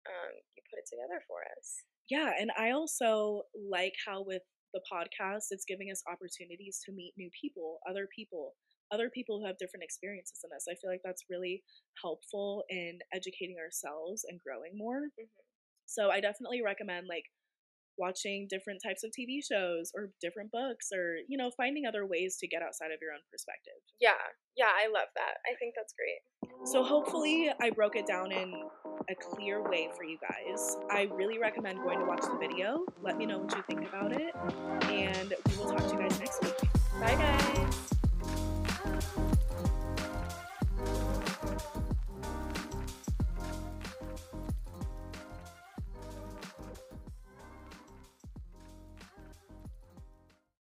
um, 0.06 0.32
you 0.56 0.62
put 0.70 0.82
it 0.82 0.88
together 0.90 1.22
for 1.26 1.42
us. 1.58 1.82
Yeah, 2.10 2.32
and 2.38 2.50
I 2.58 2.72
also 2.72 3.42
like 3.54 3.94
how 4.06 4.24
with 4.24 4.42
the 4.74 4.82
podcast, 4.90 5.52
it's 5.52 5.68
giving 5.68 5.90
us 5.90 6.02
opportunities 6.10 6.80
to 6.84 6.92
meet 6.92 7.14
new 7.16 7.30
people, 7.38 7.78
other 7.88 8.08
people, 8.14 8.54
other 8.90 9.10
people 9.12 9.40
who 9.40 9.46
have 9.46 9.58
different 9.58 9.84
experiences 9.84 10.40
than 10.42 10.50
us. 10.54 10.66
I 10.68 10.76
feel 10.80 10.90
like 10.90 11.04
that's 11.04 11.28
really 11.30 11.62
helpful 12.02 12.64
in 12.68 12.98
educating 13.12 13.56
ourselves 13.60 14.24
and 14.28 14.40
growing 14.40 14.76
more. 14.76 15.12
Mm-hmm. 15.16 15.44
So 15.86 16.10
I 16.10 16.20
definitely 16.20 16.62
recommend 16.64 17.06
like 17.08 17.24
watching 17.98 18.46
different 18.48 18.80
types 18.84 19.04
of 19.04 19.10
TV 19.10 19.40
shows 19.42 19.90
or 19.94 20.10
different 20.20 20.50
books 20.50 20.88
or, 20.92 21.16
you 21.28 21.36
know, 21.36 21.50
finding 21.56 21.84
other 21.86 22.06
ways 22.06 22.36
to 22.40 22.48
get 22.48 22.62
outside 22.62 22.92
of 22.92 22.98
your 23.00 23.12
own 23.12 23.20
perspective. 23.30 23.78
Yeah. 24.00 24.20
Yeah, 24.56 24.70
I 24.70 24.88
love 24.88 25.08
that. 25.16 25.40
I 25.46 25.56
think 25.58 25.74
that's 25.76 25.94
great. 25.94 26.20
So 26.64 26.82
hopefully 26.82 27.50
I 27.60 27.70
broke 27.70 27.96
it 27.96 28.06
down 28.06 28.32
in 28.32 28.52
a 29.10 29.14
clear 29.20 29.62
way 29.62 29.88
for 29.96 30.04
you 30.04 30.18
guys. 30.20 30.76
I 30.90 31.08
really 31.14 31.38
recommend 31.38 31.78
going 31.78 31.98
to 31.98 32.04
watch 32.04 32.22
the 32.22 32.38
video. 32.38 32.84
Let 33.02 33.16
me 33.16 33.26
know 33.26 33.38
what 33.38 33.56
you 33.56 33.62
think 33.66 33.88
about 33.88 34.12
it 34.12 34.34
and 34.84 35.34
we 35.48 35.56
will 35.56 35.70
talk 35.70 35.86
to 35.88 35.94
you 35.94 36.00
guys 36.00 36.18
next 36.18 36.42
week. 36.42 36.58
Bye 37.00 37.14
guys. 37.14 37.91